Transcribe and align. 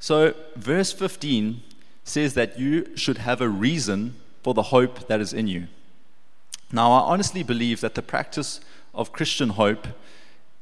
So, 0.00 0.34
verse 0.54 0.92
15 0.92 1.62
says 2.04 2.34
that 2.34 2.58
you 2.58 2.96
should 2.96 3.18
have 3.18 3.40
a 3.40 3.48
reason 3.48 4.14
for 4.42 4.54
the 4.54 4.62
hope 4.62 5.08
that 5.08 5.20
is 5.20 5.32
in 5.32 5.46
you. 5.46 5.66
Now, 6.72 6.92
I 6.92 7.00
honestly 7.00 7.42
believe 7.42 7.80
that 7.80 7.94
the 7.94 8.02
practice 8.02 8.60
of 8.94 9.12
Christian 9.12 9.50
hope 9.50 9.88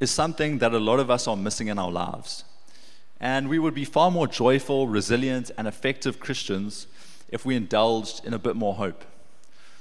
is 0.00 0.10
something 0.10 0.58
that 0.58 0.72
a 0.72 0.78
lot 0.78 1.00
of 1.00 1.10
us 1.10 1.26
are 1.26 1.36
missing 1.36 1.68
in 1.68 1.78
our 1.78 1.90
lives. 1.90 2.44
And 3.20 3.48
we 3.48 3.58
would 3.58 3.74
be 3.74 3.84
far 3.84 4.10
more 4.10 4.26
joyful, 4.26 4.88
resilient, 4.88 5.50
and 5.56 5.66
effective 5.66 6.21
Christians 6.21 6.87
if 7.28 7.44
we 7.44 7.56
indulged 7.56 8.24
in 8.24 8.34
a 8.34 8.38
bit 8.38 8.56
more 8.56 8.74
hope. 8.74 9.04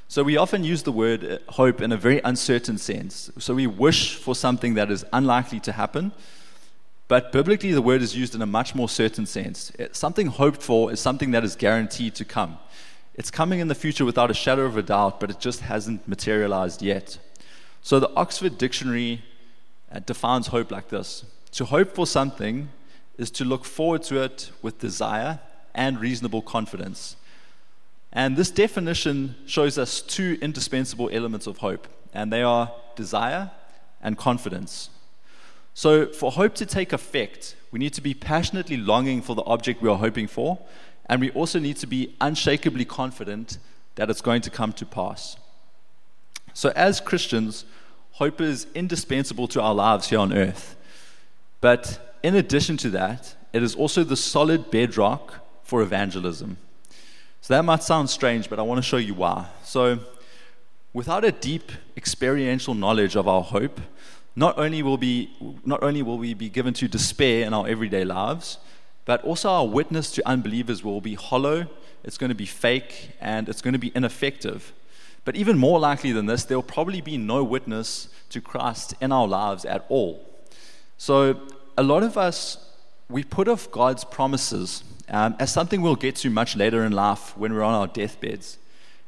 So 0.08 0.24
we 0.24 0.38
often 0.38 0.64
use 0.64 0.84
the 0.84 0.92
word 0.92 1.24
uh, 1.26 1.52
hope 1.52 1.82
in 1.82 1.92
a 1.92 1.98
very 1.98 2.22
uncertain 2.24 2.78
sense. 2.78 3.32
So 3.40 3.56
we 3.56 3.68
wish 3.68 4.16
for 4.16 4.36
something 4.36 4.76
that 4.76 4.92
is 4.92 5.04
unlikely 5.12 5.60
to 5.62 5.72
happen, 5.72 6.12
but 7.08 7.32
biblically 7.32 7.72
the 7.72 7.82
word 7.82 8.02
is 8.02 8.16
used 8.16 8.36
in 8.36 8.42
a 8.42 8.46
much 8.46 8.74
more 8.74 8.90
certain 8.90 9.26
sense. 9.26 9.72
Uh, 9.80 9.88
something 9.92 10.28
hoped 10.28 10.62
for 10.62 10.92
is 10.92 11.00
something 11.00 11.32
that 11.32 11.44
is 11.44 11.56
guaranteed 11.56 12.16
to 12.16 12.26
come. 12.26 12.58
It's 13.14 13.32
coming 13.32 13.60
in 13.60 13.68
the 13.68 13.76
future 13.76 14.04
without 14.04 14.30
a 14.30 14.34
shadow 14.34 14.64
of 14.64 14.76
a 14.76 14.84
doubt, 14.84 15.20
but 15.20 15.30
it 15.30 15.40
just 15.40 15.62
hasn't 15.62 16.08
materialized 16.08 16.82
yet. 16.82 17.18
So 17.82 18.00
the 18.00 18.14
Oxford 18.16 18.58
Dictionary 18.58 19.24
uh, 19.92 20.00
defines 20.00 20.48
hope 20.48 20.72
like 20.72 20.90
this 20.90 21.26
To 21.52 21.66
hope 21.66 21.96
for 21.96 22.08
something 22.08 22.70
is 23.18 23.32
to 23.32 23.46
look 23.46 23.64
forward 23.64 24.04
to 24.04 24.22
it 24.22 24.52
with 24.62 24.80
desire 24.80 25.40
and 25.74 26.00
reasonable 26.00 26.42
confidence. 26.42 27.16
And 28.12 28.38
this 28.38 28.50
definition 28.50 29.36
shows 29.46 29.78
us 29.78 30.02
two 30.02 30.38
indispensable 30.42 31.10
elements 31.12 31.48
of 31.48 31.58
hope, 31.58 31.88
and 32.14 32.32
they 32.32 32.42
are 32.42 32.72
desire 32.96 33.52
and 34.02 34.18
confidence. 34.18 34.90
So, 35.78 36.08
for 36.08 36.32
hope 36.32 36.56
to 36.56 36.66
take 36.66 36.94
effect, 36.94 37.56
we 37.70 37.80
need 37.80 37.94
to 37.94 38.02
be 38.02 38.14
passionately 38.14 38.78
longing 38.78 39.22
for 39.22 39.36
the 39.36 39.44
object 39.44 39.82
we 39.82 39.90
are 39.90 39.98
hoping 39.98 40.26
for, 40.26 40.58
and 41.08 41.20
we 41.20 41.32
also 41.32 41.60
need 41.60 41.76
to 41.78 41.86
be 41.86 42.16
unshakably 42.22 42.86
confident 42.86 43.58
that 43.96 44.10
it's 44.10 44.22
going 44.22 44.42
to 44.42 44.50
come 44.50 44.72
to 44.72 44.86
pass. 44.86 45.36
So, 46.54 46.72
as 46.78 47.02
Christians, 47.02 47.66
hope 48.12 48.40
is 48.40 48.68
indispensable 48.74 49.50
to 49.50 49.62
our 49.62 49.76
lives 49.76 50.08
here 50.08 50.20
on 50.20 50.32
earth. 50.32 50.78
But 51.60 52.18
in 52.24 52.36
addition 52.36 52.78
to 52.78 52.90
that, 52.92 53.36
it 53.52 53.62
is 53.62 53.76
also 53.76 54.06
the 54.06 54.16
solid 54.16 54.72
bedrock 54.72 55.46
for 55.64 55.82
evangelism. 55.82 56.58
So 57.42 57.54
that 57.54 57.66
might 57.66 57.84
sound 57.84 58.10
strange, 58.10 58.50
but 58.50 58.58
I 58.58 58.62
want 58.62 58.78
to 58.78 58.82
show 58.82 58.98
you 58.98 59.14
why. 59.14 59.48
So, 59.64 60.00
without 60.94 61.26
a 61.26 61.32
deep 61.32 61.72
experiential 61.98 62.74
knowledge 62.74 63.16
of 63.16 63.28
our 63.28 63.44
hope, 63.44 63.82
not 64.36 64.58
only 64.58 64.84
will, 64.84 64.98
be, 64.98 65.32
not 65.66 65.82
only 65.82 66.02
will 66.02 66.18
we 66.18 66.34
be 66.34 66.50
given 66.50 66.74
to 66.76 66.88
despair 66.88 67.46
in 67.46 67.54
our 67.54 67.68
everyday 67.68 68.04
lives, 68.04 68.58
but 69.06 69.24
also 69.24 69.50
our 69.50 69.68
witness 69.68 70.12
to 70.12 70.28
unbelievers 70.28 70.84
will 70.84 71.02
be 71.02 71.14
hollow, 71.14 71.68
it's 72.04 72.18
going 72.18 72.30
to 72.30 72.36
be 72.36 72.46
fake, 72.46 73.12
and 73.22 73.48
it's 73.48 73.62
going 73.62 73.74
to 73.74 73.80
be 73.80 73.92
ineffective. 73.96 74.74
But 75.24 75.36
even 75.36 75.58
more 75.58 75.80
likely 75.80 76.12
than 76.12 76.26
this, 76.26 76.44
there 76.44 76.58
will 76.58 76.64
probably 76.64 77.02
be 77.02 77.18
no 77.18 77.44
witness 77.44 78.10
to 78.30 78.42
Christ 78.42 78.94
in 79.02 79.12
our 79.12 79.28
lives 79.28 79.66
at 79.66 79.86
all. 79.90 80.24
So, 80.98 81.42
a 81.78 81.84
lot 81.84 82.04
of 82.04 82.18
us, 82.18 82.58
we 83.10 83.24
put 83.24 83.48
off 83.48 83.70
God's 83.72 84.04
promises 84.04 84.84
um, 85.10 85.36
as 85.40 85.52
something 85.52 85.82
we'll 85.82 85.96
get 85.96 86.16
to 86.18 86.30
much 86.30 86.56
later 86.56 86.84
in 86.84 86.92
life 86.92 87.38
when 87.38 87.54
we're 87.54 87.64
on 87.64 87.74
our 87.74 87.88
deathbeds. 87.88 88.58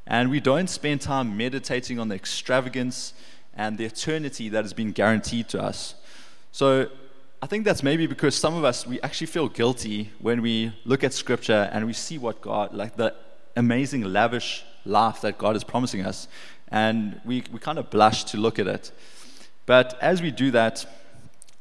And 0.06 0.30
we 0.30 0.40
don't 0.40 0.70
spend 0.70 1.02
time 1.02 1.38
meditating 1.38 2.00
on 2.00 2.08
the 2.08 2.16
extravagance 2.16 3.14
and 3.58 3.78
the 3.78 3.86
eternity 3.86 4.50
that 4.50 4.64
has 4.64 4.72
been 4.72 4.92
guaranteed 4.92 5.50
to 5.50 5.62
us. 5.62 5.96
So 6.52 6.90
I 7.42 7.48
think 7.48 7.66
that's 7.66 7.84
maybe 7.84 8.08
because 8.08 8.36
some 8.36 8.56
of 8.56 8.64
us, 8.64 8.88
we 8.88 9.02
actually 9.02 9.28
feel 9.28 9.50
guilty 9.50 10.12
when 10.20 10.42
we 10.42 10.74
look 10.86 11.04
at 11.04 11.14
Scripture 11.14 11.70
and 11.74 11.86
we 11.86 11.94
see 11.94 12.18
what 12.18 12.40
God, 12.40 12.74
like 12.74 12.96
the 12.96 13.14
amazing, 13.56 14.04
lavish 14.04 14.64
life 14.86 15.22
that 15.22 15.38
God 15.38 15.56
is 15.56 15.64
promising 15.64 16.06
us. 16.06 16.28
And 16.70 17.20
we, 17.26 17.44
we 17.52 17.60
kind 17.60 17.80
of 17.80 17.90
blush 17.90 18.24
to 18.26 18.38
look 18.38 18.60
at 18.60 18.68
it. 18.68 18.92
But 19.66 19.98
as 20.02 20.22
we 20.22 20.32
do 20.32 20.52
that, 20.52 20.86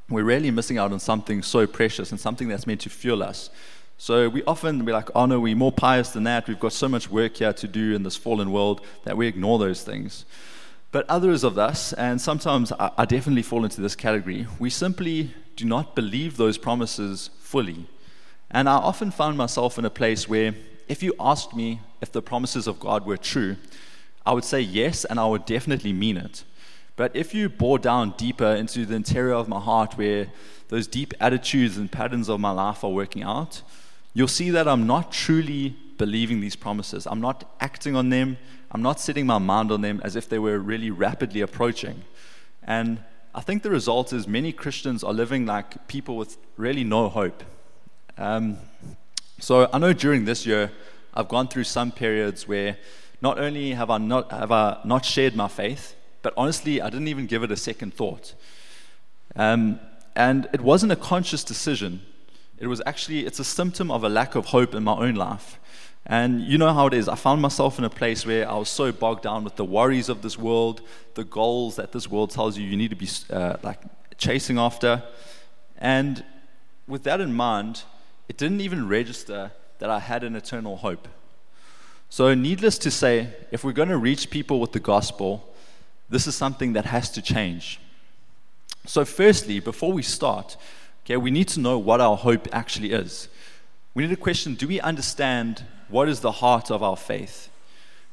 we're 0.09 0.23
really 0.23 0.51
missing 0.51 0.79
out 0.79 0.93
on 0.93 1.01
something 1.01 1.43
so 1.43 1.67
precious 1.67 2.11
and 2.11 2.21
something 2.21 2.49
that's 2.49 2.67
meant 2.67 2.83
to 2.83 2.91
fuel 2.91 3.23
us. 3.23 3.51
So 3.99 4.29
we 4.29 4.45
often 4.45 4.85
be 4.85 4.93
like, 4.93 5.09
oh 5.15 5.27
no, 5.27 5.41
we're 5.41 5.57
more 5.57 5.73
pious 5.73 6.11
than 6.11 6.25
that. 6.25 6.47
We've 6.47 6.61
got 6.61 6.73
so 6.73 6.89
much 6.89 7.11
work 7.11 7.37
here 7.37 7.53
to 7.55 7.67
do 7.67 7.95
in 7.95 8.03
this 8.03 8.17
fallen 8.17 8.53
world 8.53 8.83
that 9.05 9.17
we 9.17 9.27
ignore 9.27 9.59
those 9.59 9.83
things. 9.83 10.27
But 10.97 11.05
others 11.11 11.45
of 11.45 11.59
us, 11.59 11.93
and 11.93 12.19
sometimes 12.19 12.73
I, 12.73 13.05
definitely 13.05 13.43
fall 13.43 13.65
into 13.65 13.83
this 13.83 13.95
category, 13.95 14.47
we 14.59 14.71
simply 14.71 15.31
do 15.55 15.67
not 15.67 15.95
believe 15.95 16.39
those 16.39 16.57
promises 16.57 17.29
fully. 17.39 17.85
And 18.51 18.67
I 18.67 18.77
often 18.77 19.11
found 19.11 19.37
myself 19.37 19.79
in 19.79 19.85
a 19.85 19.91
place 19.91 20.27
where 20.27 20.55
if 20.89 21.03
you 21.03 21.13
asked 21.21 21.55
me 21.55 21.83
if 22.01 22.13
the 22.13 22.23
promises 22.23 22.67
of 22.67 22.81
God 22.81 23.05
were 23.05 23.19
true, 23.19 23.57
I 24.25 24.33
would 24.33 24.47
say 24.47 24.63
yes, 24.63 25.05
and 25.05 25.21
I 25.21 25.27
would 25.27 25.45
definitely 25.45 25.93
mean 25.93 26.17
it. 26.17 26.45
But 26.97 27.15
if 27.15 27.35
you 27.35 27.51
bore 27.51 27.79
down 27.79 28.15
deeper 28.17 28.55
into 28.55 28.87
the 28.87 28.95
interior 28.95 29.35
of 29.35 29.49
my 29.49 29.61
heart 29.61 29.99
where 29.99 30.29
those 30.69 30.87
deep 30.87 31.13
attitudes 31.21 31.77
and 31.77 31.93
patterns 31.93 32.31
of 32.31 32.41
my 32.41 32.53
life 32.53 32.83
are 32.83 32.91
working 32.91 33.23
out, 33.23 33.61
you'll 34.15 34.29
see 34.29 34.49
that 34.49 34.67
I'm 34.67 34.87
not 34.87 35.13
truly 35.13 35.77
believing 35.99 36.41
these 36.41 36.57
promises. 36.57 37.07
I'm 37.07 37.21
not 37.21 37.51
acting 37.61 37.97
on 37.97 38.11
them. 38.11 38.39
I'm 38.71 38.83
not 38.83 39.01
setting 39.01 39.27
my 39.27 39.39
mind 39.39 39.71
on 39.73 39.81
them 39.81 40.01
as 40.05 40.17
if 40.17 40.29
they 40.29 40.39
were 40.39 40.59
really 40.59 40.91
rapidly 40.91 41.41
approaching. 41.41 42.03
And 42.63 42.99
I 43.35 43.41
think 43.41 43.63
the 43.63 43.71
result 43.71 44.13
is 44.13 44.27
many 44.27 44.53
Christians 44.53 45.05
are 45.05 45.13
living 45.13 45.47
like 45.47 45.89
people 45.89 46.17
with 46.17 46.37
really 46.57 46.85
no 46.85 47.09
hope. 47.09 47.43
Um, 48.19 48.59
so 49.39 49.69
I 49.73 49.79
know 49.79 49.93
during 49.93 50.25
this 50.25 50.47
year, 50.47 50.73
I've 51.15 51.29
gone 51.29 51.49
through 51.49 51.65
some 51.65 51.93
periods 51.93 52.49
where 52.49 52.77
not 53.21 53.39
only 53.39 53.73
have 53.73 53.91
I 53.91 53.99
not, 53.99 54.31
have 54.31 54.53
I 54.53 54.79
not 54.85 55.05
shared 55.05 55.37
my 55.37 55.49
faith, 55.49 55.95
but 56.23 56.35
honestly, 56.37 56.81
I 56.81 56.91
didn't 56.91 57.09
even 57.09 57.27
give 57.27 57.43
it 57.43 57.51
a 57.51 57.57
second 57.57 57.95
thought. 57.95 58.35
Um, 59.35 59.81
and 60.15 60.49
it 60.53 60.61
wasn't 60.61 60.93
a 60.93 60.97
conscious 60.97 61.45
decision. 61.45 62.03
It 62.59 62.67
was 62.67 62.81
actually, 62.87 63.27
it's 63.27 63.39
a 63.39 63.45
symptom 63.45 63.91
of 63.91 64.03
a 64.03 64.09
lack 64.09 64.35
of 64.35 64.47
hope 64.47 64.75
in 64.75 64.83
my 64.83 64.97
own 64.97 65.15
life. 65.15 65.61
And 66.07 66.41
you 66.43 66.57
know 66.57 66.73
how 66.73 66.87
it 66.87 66.95
is. 66.95 67.09
I 67.09 67.17
found 67.17 67.43
myself 67.43 67.79
in 67.79 67.85
a 67.85 67.91
place 67.91 68.25
where 68.25 68.49
I 68.49 68.55
was 68.55 68.69
so 68.69 68.93
bogged 68.93 69.23
down 69.23 69.43
with 69.43 69.57
the 69.57 69.65
worries 69.65 70.09
of 70.09 70.23
this 70.23 70.39
world, 70.39 70.81
the 71.15 71.25
goals 71.25 71.77
that 71.77 71.93
this 71.93 72.09
world 72.09 72.31
tells 72.31 72.57
you 72.57 72.65
you 72.65 72.77
need 72.77 72.91
to 72.91 72.97
be 72.97 73.09
uh, 73.31 73.57
like 73.63 73.81
chasing 74.17 74.59
after. 74.59 75.03
And 75.79 76.25
with 76.87 77.03
that 77.05 77.21
in 77.21 77.35
mind, 77.35 77.83
it 78.29 78.37
didn't 78.37 78.61
even 78.61 78.89
register 78.89 79.51
that 79.79 79.91
I 79.91 79.99
had 79.99 80.23
an 80.23 80.37
eternal 80.37 80.77
hope. 80.77 81.09
So, 82.09 82.33
needless 82.35 82.79
to 82.79 82.91
say, 82.91 83.35
if 83.51 83.65
we're 83.65 83.73
going 83.73 83.89
to 83.89 83.99
reach 83.99 84.31
people 84.31 84.61
with 84.61 84.71
the 84.71 84.81
gospel, 84.81 85.53
this 86.09 86.29
is 86.29 86.37
something 86.37 86.75
that 86.75 86.85
has 86.85 87.11
to 87.11 87.21
change. 87.21 87.81
So, 88.87 89.05
firstly, 89.05 89.59
before 89.59 89.93
we 89.93 90.03
start, 90.03 90.57
Okay, 91.07 91.17
we 91.17 91.31
need 91.31 91.47
to 91.47 91.61
know 91.61 91.79
what 91.79 92.01
our 92.01 92.17
hope 92.17 92.49
actually 92.51 92.91
is. 92.91 93.29
We 93.95 94.03
need 94.03 94.11
to 94.11 94.17
question 94.17 94.57
do 94.57 94.67
we 94.67 94.81
understand 94.81 95.63
what 95.89 96.09
is 96.09 96.21
the 96.21 96.33
heart 96.33 96.71
of 96.71 96.83
our 96.83 96.97
faith? 96.97 97.51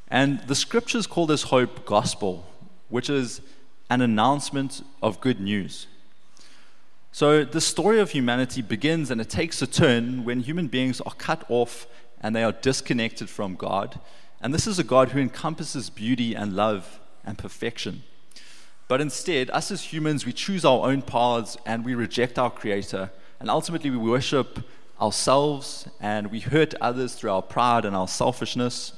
And 0.08 0.40
the 0.42 0.56
scriptures 0.56 1.08
call 1.08 1.26
this 1.26 1.44
hope 1.44 1.86
gospel, 1.86 2.46
which 2.90 3.10
is 3.10 3.42
an 3.90 4.02
announcement 4.02 4.84
of 5.02 5.22
good 5.22 5.40
news. 5.40 5.88
So 7.12 7.44
the 7.44 7.62
story 7.62 8.00
of 8.00 8.12
humanity 8.12 8.62
begins 8.62 9.12
and 9.12 9.22
it 9.22 9.30
takes 9.30 9.62
a 9.62 9.68
turn 9.68 10.24
when 10.24 10.40
human 10.40 10.68
beings 10.68 11.00
are 11.02 11.14
cut 11.14 11.44
off 11.50 11.86
and 12.22 12.36
they 12.36 12.44
are 12.44 12.52
disconnected 12.52 13.30
from 13.30 13.56
God. 13.56 14.00
And 14.42 14.54
this 14.54 14.66
is 14.66 14.80
a 14.80 14.84
God 14.84 15.10
who 15.10 15.20
encompasses 15.20 15.90
beauty 15.90 16.34
and 16.34 16.56
love 16.56 17.00
and 17.24 17.38
perfection. 17.38 18.04
But 18.88 19.00
instead, 19.00 19.50
us 19.52 19.72
as 19.72 19.94
humans, 19.94 20.26
we 20.26 20.34
choose 20.34 20.66
our 20.66 20.88
own 20.88 21.02
paths 21.02 21.58
and 21.66 21.86
we 21.86 21.96
reject 21.96 22.38
our 22.38 22.50
Creator. 22.50 23.12
And 23.40 23.50
ultimately, 23.50 23.90
we 23.90 23.98
worship 23.98 24.60
ourselves 25.02 25.88
and 26.00 26.32
we 26.32 26.40
hurt 26.40 26.74
others 26.82 27.16
through 27.16 27.32
our 27.32 27.42
pride 27.42 27.86
and 27.86 27.96
our 27.96 28.08
selfishness. 28.08 28.94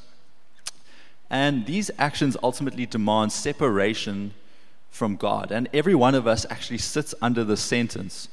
And 1.30 1.66
these 1.66 1.90
actions 1.98 2.38
ultimately 2.44 2.86
demand 2.86 3.32
separation 3.32 4.34
from 4.90 5.16
God. 5.16 5.52
And 5.52 5.68
every 5.74 5.96
one 5.96 6.16
of 6.16 6.28
us 6.28 6.46
actually 6.50 6.78
sits 6.78 7.14
under 7.22 7.44
this 7.44 7.62
sentence. 7.62 8.30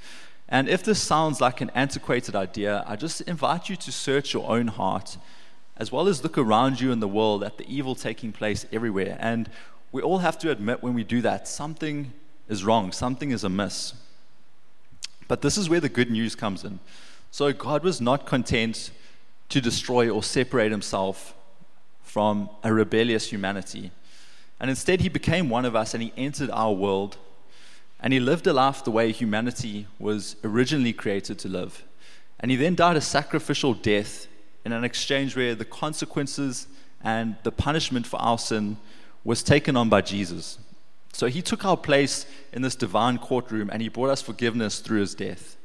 And 0.49 0.69
if 0.69 0.85
this 0.85 1.01
sounds 1.01 1.41
like 1.41 1.61
an 1.61 1.71
antiquated 1.75 2.37
idea, 2.37 2.85
I 2.87 2.97
just 2.97 3.23
invite 3.23 3.69
you 3.69 3.77
to 3.77 3.91
search 3.91 4.35
your 4.35 4.49
own 4.51 4.69
heart, 4.69 5.17
as 5.77 5.91
well 5.91 6.09
as 6.09 6.23
look 6.23 6.37
around 6.37 6.81
you 6.81 6.93
in 6.93 7.01
the 7.01 7.09
world 7.09 7.43
at 7.43 7.57
the 7.57 7.67
evil 7.67 7.95
taking 7.95 8.33
place 8.33 8.67
everywhere. 8.71 9.17
And 9.19 9.49
we 9.91 10.03
all 10.03 10.19
have 10.19 10.39
to 10.41 10.51
admit 10.51 10.83
when 10.83 10.95
we 10.95 11.05
do 11.05 11.23
that, 11.23 11.49
something 11.49 12.13
is 12.49 12.65
wrong, 12.65 12.93
something 12.93 13.31
is 13.31 13.45
amiss. 13.45 13.95
But 15.27 15.41
this 15.41 15.57
is 15.57 15.71
where 15.71 15.81
the 15.81 15.89
good 15.89 16.11
news 16.11 16.35
comes 16.35 16.65
in. 16.65 16.81
So 17.33 17.51
God 17.51 17.83
was 17.83 17.99
not 17.99 18.27
content 18.27 18.91
to 19.49 19.63
destroy 19.63 20.11
or 20.11 20.23
separate 20.23 20.71
himself 20.71 21.35
from 22.03 22.51
a 22.63 22.71
rebellious 22.71 23.31
humanity. 23.31 23.91
And 24.61 24.69
instead, 24.69 25.01
he 25.01 25.09
became 25.09 25.49
one 25.49 25.65
of 25.65 25.75
us 25.75 25.95
and 25.95 26.03
he 26.03 26.13
entered 26.15 26.51
our 26.51 26.73
world 26.73 27.17
and 28.01 28.13
he 28.13 28.21
lived 28.21 28.47
a 28.47 28.53
life 28.53 28.85
the 28.85 28.91
way 28.91 29.13
humanity 29.13 29.87
was 29.99 30.37
originally 30.45 30.93
created 30.93 31.39
to 31.39 31.49
live. 31.49 31.83
And 32.39 32.51
he 32.51 32.57
then 32.59 32.75
died 32.75 32.99
a 32.99 33.01
sacrificial 33.01 33.73
death 33.73 34.27
in 34.67 34.73
an 34.73 34.85
exchange 34.85 35.35
where 35.35 35.55
the 35.55 35.65
consequences 35.65 36.67
and 37.03 37.37
the 37.45 37.53
punishment 37.53 38.07
for 38.07 38.21
our 38.21 38.39
sin 38.39 38.77
was 39.25 39.43
taken 39.43 39.75
on 39.75 39.89
by 39.89 40.03
Jesus. 40.03 40.59
So 41.15 41.29
he 41.29 41.41
took 41.41 41.65
our 41.65 41.79
place 41.79 42.27
in 42.53 42.61
this 42.61 42.75
divine 42.75 43.17
courtroom 43.17 43.71
and 43.73 43.81
he 43.81 43.89
brought 43.89 44.11
us 44.11 44.21
forgiveness 44.21 44.81
through 44.81 45.01
his 45.01 45.15
death. 45.15 45.57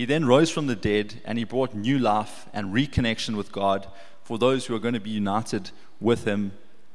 He 0.00 0.06
then 0.06 0.24
rose 0.24 0.48
from 0.48 0.66
the 0.66 0.76
dead 0.76 1.20
and 1.26 1.36
he 1.36 1.44
brought 1.44 1.74
new 1.74 1.98
life 1.98 2.48
and 2.54 2.72
reconnection 2.72 3.36
with 3.36 3.52
God 3.52 3.86
for 4.24 4.38
those 4.38 4.64
who 4.64 4.74
are 4.74 4.78
going 4.78 4.94
to 4.94 4.98
be 4.98 5.10
united 5.10 5.72
with 6.00 6.24
him 6.24 6.52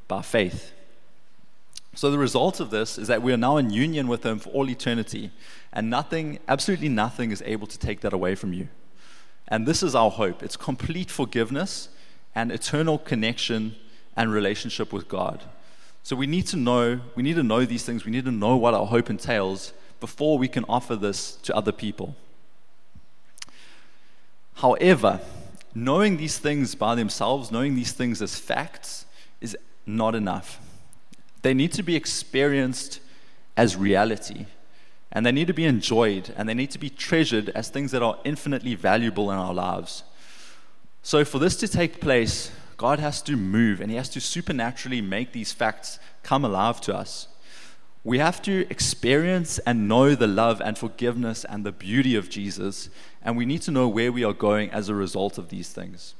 by 0.08 0.24
faith. 0.24 0.72
So, 1.94 2.10
the 2.10 2.18
result 2.18 2.60
of 2.60 2.72
this 2.72 2.98
is 2.98 3.08
that 3.08 3.22
we 3.22 3.32
are 3.32 3.38
now 3.38 3.58
in 3.58 3.70
union 3.70 4.08
with 4.08 4.26
him 4.26 4.40
for 4.40 4.50
all 4.50 4.68
eternity, 4.68 5.30
and 5.72 5.88
nothing, 5.88 6.40
absolutely 6.48 6.90
nothing, 6.90 7.30
is 7.30 7.44
able 7.46 7.68
to 7.68 7.78
take 7.78 8.02
that 8.02 8.12
away 8.12 8.34
from 8.34 8.54
you. 8.54 8.70
And 9.48 9.68
this 9.68 9.84
is 9.84 9.94
our 9.94 10.10
hope 10.10 10.42
it's 10.42 10.58
complete 10.58 11.12
forgiveness 11.12 11.90
and 12.34 12.52
eternal 12.52 12.98
connection 12.98 13.76
and 14.16 14.32
relationship 14.32 14.92
with 14.92 15.08
God. 15.08 15.44
So 16.02 16.16
we 16.16 16.26
need 16.26 16.48
to 16.48 16.58
know, 16.58 17.02
we 17.14 17.22
need 17.22 17.36
to 17.36 17.44
know 17.44 17.66
these 17.66 17.86
things, 17.86 18.04
we 18.04 18.12
need 18.12 18.26
to 18.26 18.32
know 18.32 18.58
what 18.58 18.74
our 18.74 18.88
hope 18.88 19.12
entails 19.12 19.74
before 20.00 20.40
we 20.40 20.48
can 20.48 20.66
offer 20.68 20.96
this 20.96 21.36
to 21.44 21.56
other 21.56 21.72
people. 21.72 22.16
However, 24.56 25.22
knowing 25.74 26.18
these 26.18 26.38
things 26.38 26.76
by 26.76 26.96
themselves, 26.96 27.52
knowing 27.52 27.76
these 27.76 27.92
things 27.92 28.22
as 28.22 28.40
facts, 28.40 29.06
is 29.42 29.58
not 29.86 30.16
enough. 30.16 30.60
They 31.42 31.54
need 31.54 31.74
to 31.74 31.84
be 31.84 31.96
experienced 31.96 33.00
as 33.56 33.76
reality, 33.76 34.48
and 35.12 35.26
they 35.26 35.32
need 35.32 35.48
to 35.48 35.54
be 35.54 35.66
enjoyed, 35.66 36.34
and 36.36 36.50
they 36.50 36.54
need 36.54 36.72
to 36.72 36.80
be 36.80 36.90
treasured 36.90 37.50
as 37.50 37.70
things 37.70 37.92
that 37.92 38.02
are 38.02 38.18
infinitely 38.24 38.76
valuable 38.76 39.30
in 39.32 39.38
our 39.38 39.54
lives. 39.54 40.04
So, 41.04 41.24
for 41.24 41.38
this 41.38 41.56
to 41.58 41.68
take 41.68 42.02
place, 42.02 42.52
God 42.78 43.00
has 43.00 43.22
to 43.24 43.38
move 43.38 43.80
and 43.80 43.90
He 43.90 43.98
has 43.98 44.10
to 44.10 44.22
supernaturally 44.22 45.02
make 45.02 45.32
these 45.32 45.54
facts 45.54 46.00
come 46.24 46.44
alive 46.44 46.82
to 46.82 46.96
us. 46.96 47.28
We 48.06 48.20
have 48.20 48.42
to 48.44 48.68
experience 48.70 49.58
and 49.60 49.90
know 49.90 50.14
the 50.14 50.28
love 50.28 50.62
and 50.62 50.78
forgiveness 50.78 51.44
and 51.44 51.66
the 51.66 51.72
beauty 51.72 52.16
of 52.16 52.30
Jesus, 52.30 52.90
and 53.24 53.36
we 53.36 53.46
need 53.46 53.64
to 53.64 53.72
know 53.72 53.88
where 53.88 54.12
we 54.12 54.24
are 54.24 54.32
going 54.32 54.70
as 54.70 54.88
a 54.88 54.96
result 54.96 55.38
of 55.38 55.50
these 55.50 55.70
things. 55.70 56.14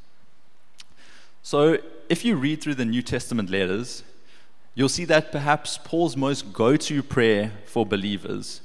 So, 1.44 1.78
if 2.10 2.26
you 2.26 2.36
read 2.36 2.62
through 2.62 2.76
the 2.76 2.86
New 2.86 3.04
Testament 3.04 3.52
letters, 3.52 4.04
you'll 4.74 4.90
see 4.90 5.06
that 5.06 5.32
perhaps 5.32 5.78
Paul's 5.84 6.18
most 6.18 6.52
go 6.52 6.76
to 6.76 7.04
prayer 7.04 7.52
for 7.66 7.86
believers 7.86 8.62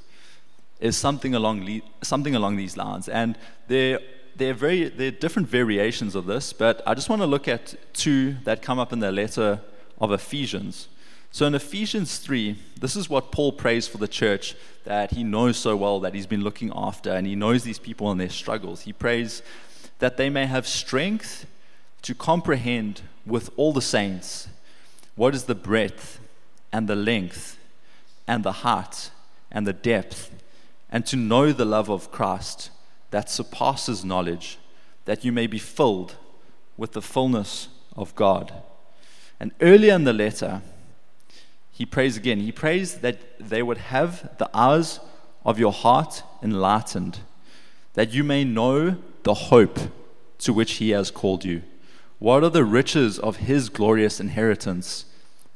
is 0.79 0.97
something 0.97 1.35
along, 1.35 1.81
something 2.01 2.35
along 2.35 2.57
these 2.57 2.75
lines. 2.75 3.07
And 3.07 3.37
there 3.67 3.99
there 4.35 4.51
are, 4.51 4.55
very, 4.55 4.89
there 4.89 5.09
are 5.09 5.11
different 5.11 5.47
variations 5.47 6.15
of 6.15 6.25
this, 6.25 6.53
but 6.53 6.81
I 6.87 6.95
just 6.95 7.09
want 7.09 7.21
to 7.21 7.27
look 7.27 7.47
at 7.47 7.75
two 7.93 8.37
that 8.45 8.63
come 8.63 8.79
up 8.79 8.91
in 8.91 8.99
the 8.99 9.11
letter 9.11 9.61
of 9.99 10.11
Ephesians. 10.11 10.87
So 11.33 11.45
in 11.45 11.55
Ephesians 11.55 12.17
3, 12.17 12.57
this 12.79 12.97
is 12.97 13.09
what 13.09 13.31
Paul 13.31 13.53
prays 13.53 13.87
for 13.87 13.97
the 13.97 14.07
church 14.07 14.53
that 14.83 15.11
he 15.11 15.23
knows 15.23 15.57
so 15.57 15.77
well, 15.77 16.01
that 16.01 16.13
he's 16.13 16.27
been 16.27 16.43
looking 16.43 16.73
after, 16.75 17.11
and 17.11 17.25
he 17.25 17.35
knows 17.35 17.63
these 17.63 17.79
people 17.79 18.11
and 18.11 18.19
their 18.19 18.29
struggles. 18.29 18.81
He 18.81 18.91
prays 18.91 19.41
that 19.99 20.17
they 20.17 20.29
may 20.29 20.45
have 20.45 20.67
strength 20.67 21.45
to 22.01 22.13
comprehend 22.13 23.01
with 23.25 23.49
all 23.55 23.71
the 23.71 23.81
saints 23.81 24.49
what 25.15 25.33
is 25.33 25.45
the 25.45 25.55
breadth 25.55 26.19
and 26.73 26.89
the 26.89 26.95
length 26.95 27.57
and 28.27 28.43
the 28.43 28.51
height 28.51 29.11
and 29.51 29.65
the 29.65 29.73
depth, 29.73 30.31
and 30.91 31.05
to 31.05 31.15
know 31.15 31.53
the 31.53 31.65
love 31.65 31.89
of 31.89 32.11
Christ 32.11 32.71
that 33.11 33.29
surpasses 33.29 34.03
knowledge, 34.03 34.57
that 35.05 35.23
you 35.23 35.31
may 35.31 35.47
be 35.47 35.59
filled 35.59 36.15
with 36.75 36.91
the 36.91 37.01
fullness 37.01 37.69
of 37.95 38.15
God. 38.15 38.51
And 39.39 39.51
earlier 39.61 39.93
in 39.93 40.03
the 40.03 40.13
letter, 40.13 40.61
he 41.81 41.85
prays 41.87 42.15
again. 42.15 42.41
He 42.41 42.51
prays 42.51 42.97
that 42.97 43.17
they 43.39 43.63
would 43.63 43.79
have 43.79 44.37
the 44.37 44.47
eyes 44.53 44.99
of 45.43 45.57
your 45.57 45.71
heart 45.71 46.21
enlightened, 46.43 47.21
that 47.95 48.13
you 48.13 48.23
may 48.23 48.43
know 48.43 48.97
the 49.23 49.33
hope 49.33 49.79
to 50.37 50.53
which 50.53 50.73
he 50.73 50.91
has 50.91 51.09
called 51.09 51.43
you. 51.43 51.63
What 52.19 52.43
are 52.43 52.51
the 52.51 52.63
riches 52.63 53.17
of 53.17 53.37
his 53.37 53.69
glorious 53.69 54.19
inheritance 54.19 55.05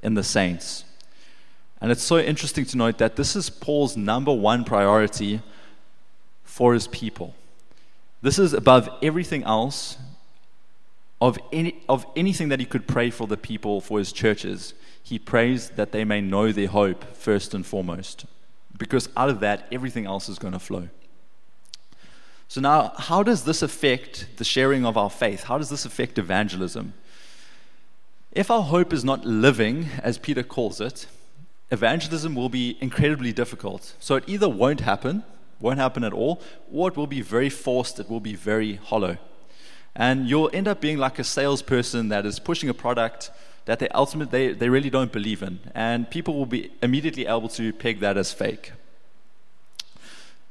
in 0.02 0.16
the 0.16 0.24
saints? 0.24 0.84
And 1.80 1.92
it's 1.92 2.02
so 2.02 2.18
interesting 2.18 2.66
to 2.66 2.78
note 2.78 2.98
that 2.98 3.18
this 3.18 3.36
is 3.36 3.52
Paul's 3.52 3.96
number 3.96 4.34
one 4.34 4.64
priority 4.64 5.44
for 6.44 6.74
his 6.74 6.88
people. 6.88 7.36
This 8.24 8.40
is 8.40 8.52
above 8.52 8.90
everything 9.04 9.44
else 9.44 10.00
of, 11.22 11.38
any, 11.52 11.84
of 11.88 12.06
anything 12.16 12.50
that 12.50 12.60
he 12.60 12.66
could 12.66 12.88
pray 12.88 13.10
for 13.10 13.28
the 13.28 13.38
people, 13.38 13.82
for 13.82 14.00
his 14.00 14.12
churches. 14.12 14.74
He 15.02 15.20
prays 15.20 15.72
that 15.72 15.92
they 15.92 16.04
may 16.04 16.22
know 16.22 16.52
their 16.52 16.68
hope 16.68 17.16
first 17.16 17.54
and 17.54 17.66
foremost, 17.66 18.26
because 18.78 19.10
out 19.16 19.30
of 19.30 19.40
that, 19.40 19.68
everything 19.72 20.06
else 20.06 20.30
is 20.30 20.40
going 20.40 20.54
to 20.54 20.60
flow. 20.60 20.90
So, 22.48 22.62
now, 22.62 22.94
how 22.98 23.24
does 23.24 23.44
this 23.44 23.62
affect 23.62 24.38
the 24.38 24.44
sharing 24.44 24.86
of 24.86 24.98
our 24.98 25.10
faith? 25.10 25.46
How 25.46 25.58
does 25.58 25.70
this 25.70 25.86
affect 25.86 26.20
evangelism? 26.20 26.94
If 28.32 28.52
our 28.52 28.62
hope 28.62 28.94
is 28.94 29.04
not 29.04 29.26
living, 29.26 29.88
as 30.04 30.18
Peter 30.18 30.44
calls 30.44 30.80
it, 30.80 31.08
evangelism 31.72 32.36
will 32.36 32.50
be 32.50 32.78
incredibly 32.82 33.34
difficult. 33.34 33.96
So, 34.00 34.16
it 34.16 34.26
either 34.28 34.50
won't 34.50 34.82
happen 34.82 35.24
won't 35.60 35.80
happen 35.80 36.04
at 36.04 36.14
all, 36.14 36.42
or 36.72 36.90
it 36.90 36.98
will 36.98 37.08
be 37.08 37.22
very 37.22 37.50
forced, 37.50 38.00
it 38.00 38.10
will 38.10 38.20
be 38.20 38.36
very 38.36 38.76
hollow. 38.76 39.18
And 39.96 40.30
you'll 40.30 40.50
end 40.54 40.68
up 40.68 40.82
being 40.82 40.98
like 40.98 41.20
a 41.20 41.24
salesperson 41.24 42.10
that 42.10 42.26
is 42.26 42.40
pushing 42.40 42.70
a 42.70 42.74
product 42.74 43.32
that 43.66 43.80
they 43.80 43.88
ultimately 43.90 44.48
they, 44.48 44.54
they 44.54 44.70
really 44.70 44.90
don't 44.90 45.12
believe 45.12 45.42
in. 45.42 45.60
And 45.74 46.10
people 46.10 46.36
will 46.36 46.46
be 46.46 46.72
immediately 46.82 47.26
able 47.26 47.50
to 47.50 47.74
peg 47.74 48.00
that 48.02 48.18
as 48.18 48.34
fake. 48.34 48.74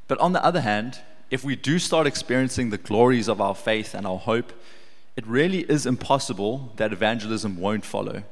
But 0.09 0.19
on 0.19 0.33
the 0.33 0.45
other 0.45 0.61
hand, 0.61 1.01
if 1.31 1.45
we 1.45 1.57
do 1.57 1.79
start 1.79 2.07
experiencing 2.07 2.71
the 2.71 2.79
glories 2.79 3.29
of 3.29 3.41
our 3.41 3.55
faith 3.55 3.95
and 3.95 4.07
our 4.07 4.19
hope, 4.19 4.53
it 5.17 5.27
really 5.27 5.61
is 5.61 5.87
impossible 5.87 6.73
that 6.77 6.93
evangelism 6.93 7.59
won't 7.59 7.85
follow. 7.85 8.25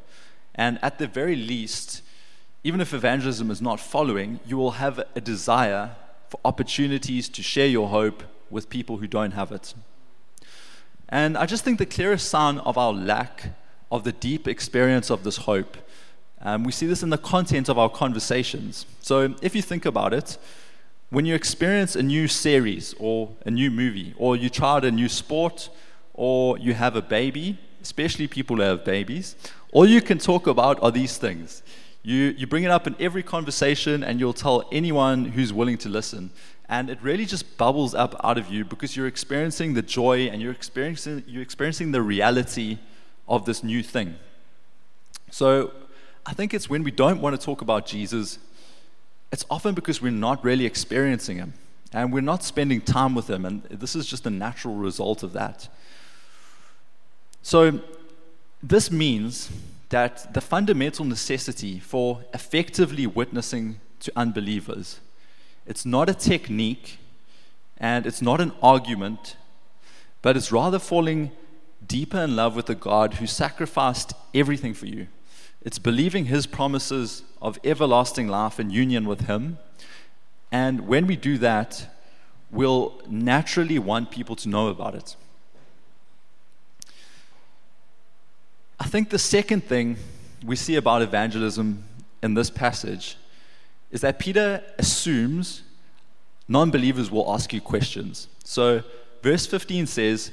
And 0.55 0.79
at 0.83 0.99
the 0.99 1.07
very 1.07 1.37
least, 1.37 2.03
even 2.65 2.81
if 2.81 2.93
evangelism 2.93 3.51
is 3.51 3.63
not 3.63 3.81
following, 3.81 4.41
you 4.47 4.57
will 4.57 4.73
have 4.73 5.03
a 5.15 5.21
desire 5.21 5.97
for 6.29 6.41
opportunities 6.45 7.29
to 7.31 7.43
share 7.43 7.67
your 7.67 7.89
hope 7.89 8.23
with 8.51 8.69
people 8.69 8.99
who 8.99 9.07
don't 9.07 9.33
have 9.33 9.53
it. 9.53 9.75
And 11.13 11.37
I 11.37 11.45
just 11.45 11.63
think 11.63 11.79
the 11.79 11.85
clearest 11.85 12.31
sign 12.31 12.57
of 12.61 12.79
our 12.79 12.91
lack 12.91 13.51
of 13.91 14.03
the 14.03 14.13
deep 14.13 14.49
experience 14.49 15.11
of 15.11 15.25
this 15.25 15.37
hope, 15.37 15.77
um, 16.41 16.65
we 16.65 16.73
see 16.73 16.87
this 16.87 17.03
in 17.03 17.11
the 17.11 17.19
content 17.19 17.69
of 17.69 17.79
our 17.79 17.91
conversations. 17.91 18.87
So 19.03 19.35
if 19.43 19.55
you 19.55 19.61
think 19.61 19.85
about 19.85 20.15
it, 20.15 20.39
when 21.11 21.27
you 21.27 21.35
experience 21.35 21.97
a 21.97 22.03
new 22.03 22.29
series 22.29 22.95
or 22.99 23.29
a 23.45 23.51
new 23.51 23.71
movie, 23.71 24.15
or 24.17 24.37
you 24.37 24.49
try 24.49 24.77
out 24.77 24.87
a 24.87 24.91
new 24.91 25.11
sport, 25.11 25.69
or 26.15 26.59
you 26.59 26.73
have 26.73 26.97
a 26.97 27.03
baby, 27.03 27.59
especially 27.83 28.27
people 28.27 28.57
who 28.57 28.63
have 28.63 28.83
babies, 28.83 29.37
all 29.71 29.85
you 29.85 30.01
can 30.01 30.17
talk 30.17 30.47
about 30.47 30.83
are 30.83 30.91
these 30.91 31.19
things. 31.19 31.63
You, 32.03 32.35
you 32.37 32.47
bring 32.47 32.65
it 32.65 32.71
up 32.71 32.87
in 32.87 32.97
every 32.99 33.23
conversation 33.23 34.03
and 34.03 34.19
you'll 34.19 34.33
tell 34.33 34.69
anyone 34.73 35.25
who's 35.25 35.53
willing 35.53 35.79
to 35.79 35.89
listen. 35.89 36.31
And 36.69 36.91
it 36.91 36.99
really 37.03 37.27
just 37.27 37.57
bubbles 37.59 37.95
up 37.95 38.15
out 38.25 38.39
of 38.39 38.51
you 38.51 38.65
because 38.65 38.97
you're 38.97 39.07
experiencing 39.07 39.75
the 39.75 39.83
joy 39.83 40.27
and 40.27 40.43
you're 40.43 40.53
experiencing, 40.53 41.23
you're 41.27 41.43
experiencing 41.43 41.93
the 41.93 42.03
reality 42.03 42.79
of 43.29 43.45
this 43.45 43.63
new 43.63 43.83
thing. 43.83 44.17
So 45.31 45.73
I 46.27 46.33
think 46.33 46.55
it's 46.55 46.69
when 46.69 46.83
we 46.83 46.91
don't 46.91 47.21
want 47.21 47.39
to 47.39 47.45
talk 47.45 47.63
about 47.63 47.87
Jesus, 47.87 48.39
it's 49.31 49.45
often 49.51 49.75
because 49.75 50.03
we're 50.03 50.13
not 50.13 50.45
really 50.45 50.67
experiencing 50.67 51.37
Him 51.37 51.55
and 51.93 52.13
we're 52.13 52.21
not 52.21 52.43
spending 52.43 52.81
time 52.81 53.15
with 53.15 53.31
Him. 53.31 53.45
And 53.45 53.63
this 53.65 53.95
is 53.95 54.07
just 54.07 54.27
a 54.27 54.31
natural 54.31 54.75
result 54.75 55.23
of 55.23 55.33
that. 55.35 55.69
So 57.43 57.81
this 58.63 58.91
means 58.91 59.51
that 59.93 60.35
the 60.35 60.41
fundamental 60.41 61.05
necessity 61.05 61.79
for 61.79 62.25
effectively 62.35 63.07
witnessing 63.07 63.81
to 64.01 64.13
unbelievers 64.17 65.01
it's 65.67 65.87
not 65.87 66.09
a 66.09 66.15
technique 66.15 66.99
and 67.79 68.07
it's 68.07 68.23
not 68.23 68.41
an 68.41 68.53
argument 68.63 69.37
but 70.23 70.37
it's 70.37 70.53
rather 70.53 70.79
falling 70.79 71.31
deeper 71.85 72.19
in 72.19 72.37
love 72.37 72.55
with 72.55 72.67
the 72.67 72.75
God 72.75 73.15
who 73.15 73.27
sacrificed 73.27 74.13
everything 74.33 74.73
for 74.73 74.87
you. 74.87 75.09
It's 75.61 75.81
believing 75.81 76.27
his 76.27 76.47
promises 76.47 77.23
of 77.41 77.59
everlasting 77.65 78.29
life 78.29 78.61
and 78.61 78.71
union 78.73 79.05
with 79.05 79.23
him. 79.23 79.59
And 80.53 80.87
when 80.87 81.07
we 81.07 81.17
do 81.17 81.39
that 81.39 81.89
we'll 82.51 83.01
naturally 83.09 83.79
want 83.79 84.11
people 84.11 84.37
to 84.37 84.49
know 84.49 84.69
about 84.69 84.95
it 84.95 85.17
I 88.83 88.87
think 88.87 89.11
the 89.11 89.19
second 89.19 89.63
thing 89.63 89.97
we 90.45 90.57
see 90.57 90.75
about 90.75 91.03
evangelism 91.03 91.85
in 92.21 92.35
this 92.35 92.51
passage 92.51 93.17
is 93.93 94.01
that 94.01 94.19
Peter 94.19 94.61
assumes 94.77 95.63
non 96.49 96.73
believers 96.73 97.09
will 97.09 97.33
ask 97.33 97.53
you 97.53 97.61
questions. 97.61 98.27
So 98.43 98.83
verse 99.23 99.47
15 99.47 99.87
says, 99.87 100.33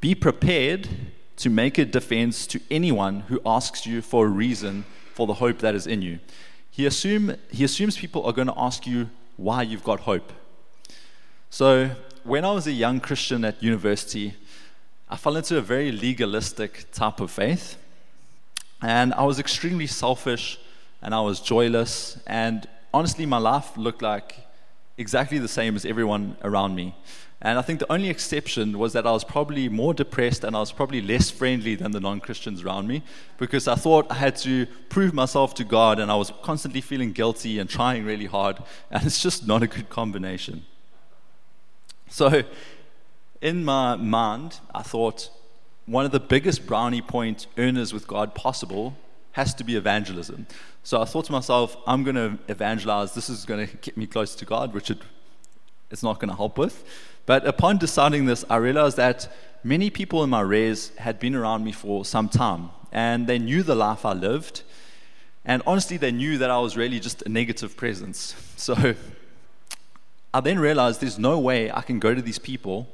Be 0.00 0.16
prepared 0.16 0.88
to 1.36 1.48
make 1.48 1.78
a 1.78 1.84
defense 1.84 2.48
to 2.48 2.60
anyone 2.68 3.20
who 3.28 3.40
asks 3.46 3.86
you 3.86 4.02
for 4.02 4.26
a 4.26 4.28
reason 4.28 4.84
for 5.14 5.28
the 5.28 5.34
hope 5.34 5.60
that 5.60 5.76
is 5.76 5.86
in 5.86 6.02
you. 6.02 6.18
He, 6.72 6.86
assume, 6.86 7.36
he 7.48 7.62
assumes 7.62 7.96
people 7.96 8.26
are 8.26 8.32
going 8.32 8.48
to 8.48 8.58
ask 8.58 8.88
you 8.88 9.08
why 9.36 9.62
you've 9.62 9.84
got 9.84 10.00
hope. 10.00 10.32
So, 11.48 11.90
when 12.24 12.44
I 12.44 12.50
was 12.50 12.66
a 12.66 12.72
young 12.72 12.98
Christian 12.98 13.44
at 13.44 13.62
university, 13.62 14.34
I 15.08 15.16
fell 15.16 15.36
into 15.36 15.58
a 15.58 15.60
very 15.60 15.92
legalistic 15.92 16.90
type 16.90 17.20
of 17.20 17.30
faith. 17.30 17.78
And 18.84 19.14
I 19.14 19.24
was 19.24 19.38
extremely 19.38 19.86
selfish 19.86 20.58
and 21.00 21.14
I 21.14 21.20
was 21.22 21.40
joyless. 21.40 22.18
And 22.26 22.68
honestly, 22.92 23.24
my 23.24 23.38
life 23.38 23.78
looked 23.78 24.02
like 24.02 24.46
exactly 24.98 25.38
the 25.38 25.48
same 25.48 25.74
as 25.74 25.86
everyone 25.86 26.36
around 26.44 26.74
me. 26.74 26.94
And 27.40 27.58
I 27.58 27.62
think 27.62 27.78
the 27.78 27.90
only 27.90 28.10
exception 28.10 28.78
was 28.78 28.92
that 28.92 29.06
I 29.06 29.12
was 29.12 29.24
probably 29.24 29.70
more 29.70 29.94
depressed 29.94 30.44
and 30.44 30.54
I 30.54 30.60
was 30.60 30.70
probably 30.70 31.00
less 31.00 31.30
friendly 31.30 31.76
than 31.76 31.92
the 31.92 32.00
non 32.00 32.20
Christians 32.20 32.62
around 32.62 32.86
me 32.86 33.02
because 33.38 33.68
I 33.68 33.74
thought 33.74 34.06
I 34.10 34.16
had 34.16 34.36
to 34.48 34.66
prove 34.90 35.14
myself 35.14 35.54
to 35.54 35.64
God 35.64 35.98
and 35.98 36.12
I 36.12 36.16
was 36.16 36.30
constantly 36.42 36.82
feeling 36.82 37.12
guilty 37.12 37.58
and 37.58 37.70
trying 37.70 38.04
really 38.04 38.26
hard. 38.26 38.58
And 38.90 39.06
it's 39.06 39.22
just 39.22 39.46
not 39.46 39.62
a 39.62 39.66
good 39.66 39.88
combination. 39.88 40.66
So, 42.10 42.42
in 43.40 43.64
my 43.64 43.96
mind, 43.96 44.60
I 44.74 44.82
thought 44.82 45.30
one 45.86 46.04
of 46.04 46.12
the 46.12 46.20
biggest 46.20 46.66
brownie 46.66 47.02
point 47.02 47.46
earners 47.58 47.92
with 47.92 48.06
God 48.06 48.34
possible 48.34 48.96
has 49.32 49.52
to 49.54 49.64
be 49.64 49.76
evangelism. 49.76 50.46
So 50.82 51.00
I 51.00 51.04
thought 51.04 51.24
to 51.26 51.32
myself, 51.32 51.76
I'm 51.86 52.04
going 52.04 52.16
to 52.16 52.38
evangelize. 52.48 53.14
This 53.14 53.28
is 53.28 53.44
going 53.44 53.66
to 53.66 53.76
get 53.76 53.96
me 53.96 54.06
close 54.06 54.34
to 54.36 54.44
God, 54.44 54.72
which 54.72 54.90
it, 54.90 54.98
it's 55.90 56.02
not 56.02 56.20
going 56.20 56.30
to 56.30 56.36
help 56.36 56.56
with. 56.56 56.84
But 57.26 57.46
upon 57.46 57.78
deciding 57.78 58.26
this, 58.26 58.44
I 58.48 58.56
realized 58.56 58.96
that 58.96 59.34
many 59.62 59.90
people 59.90 60.22
in 60.22 60.30
my 60.30 60.40
res 60.40 60.94
had 60.98 61.18
been 61.18 61.34
around 61.34 61.64
me 61.64 61.72
for 61.72 62.04
some 62.04 62.28
time, 62.28 62.70
and 62.92 63.26
they 63.26 63.38
knew 63.38 63.62
the 63.62 63.74
life 63.74 64.04
I 64.04 64.12
lived. 64.12 64.62
And 65.44 65.62
honestly, 65.66 65.96
they 65.96 66.12
knew 66.12 66.38
that 66.38 66.50
I 66.50 66.58
was 66.58 66.76
really 66.76 67.00
just 67.00 67.22
a 67.22 67.28
negative 67.28 67.76
presence. 67.76 68.34
So 68.56 68.94
I 70.32 70.40
then 70.40 70.58
realized 70.58 71.00
there's 71.00 71.18
no 71.18 71.38
way 71.38 71.70
I 71.70 71.80
can 71.80 71.98
go 71.98 72.14
to 72.14 72.22
these 72.22 72.38
people 72.38 72.88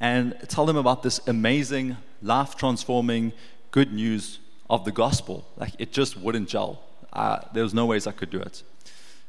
and 0.00 0.36
tell 0.48 0.66
them 0.66 0.76
about 0.76 1.02
this 1.02 1.20
amazing, 1.26 1.96
life 2.22 2.56
transforming 2.56 3.32
good 3.70 3.92
news 3.92 4.38
of 4.68 4.84
the 4.84 4.92
gospel. 4.92 5.46
Like, 5.56 5.72
it 5.78 5.92
just 5.92 6.16
wouldn't 6.16 6.48
gel. 6.48 6.82
Uh, 7.12 7.40
there 7.52 7.62
was 7.62 7.74
no 7.74 7.86
ways 7.86 8.06
I 8.06 8.12
could 8.12 8.30
do 8.30 8.40
it. 8.40 8.62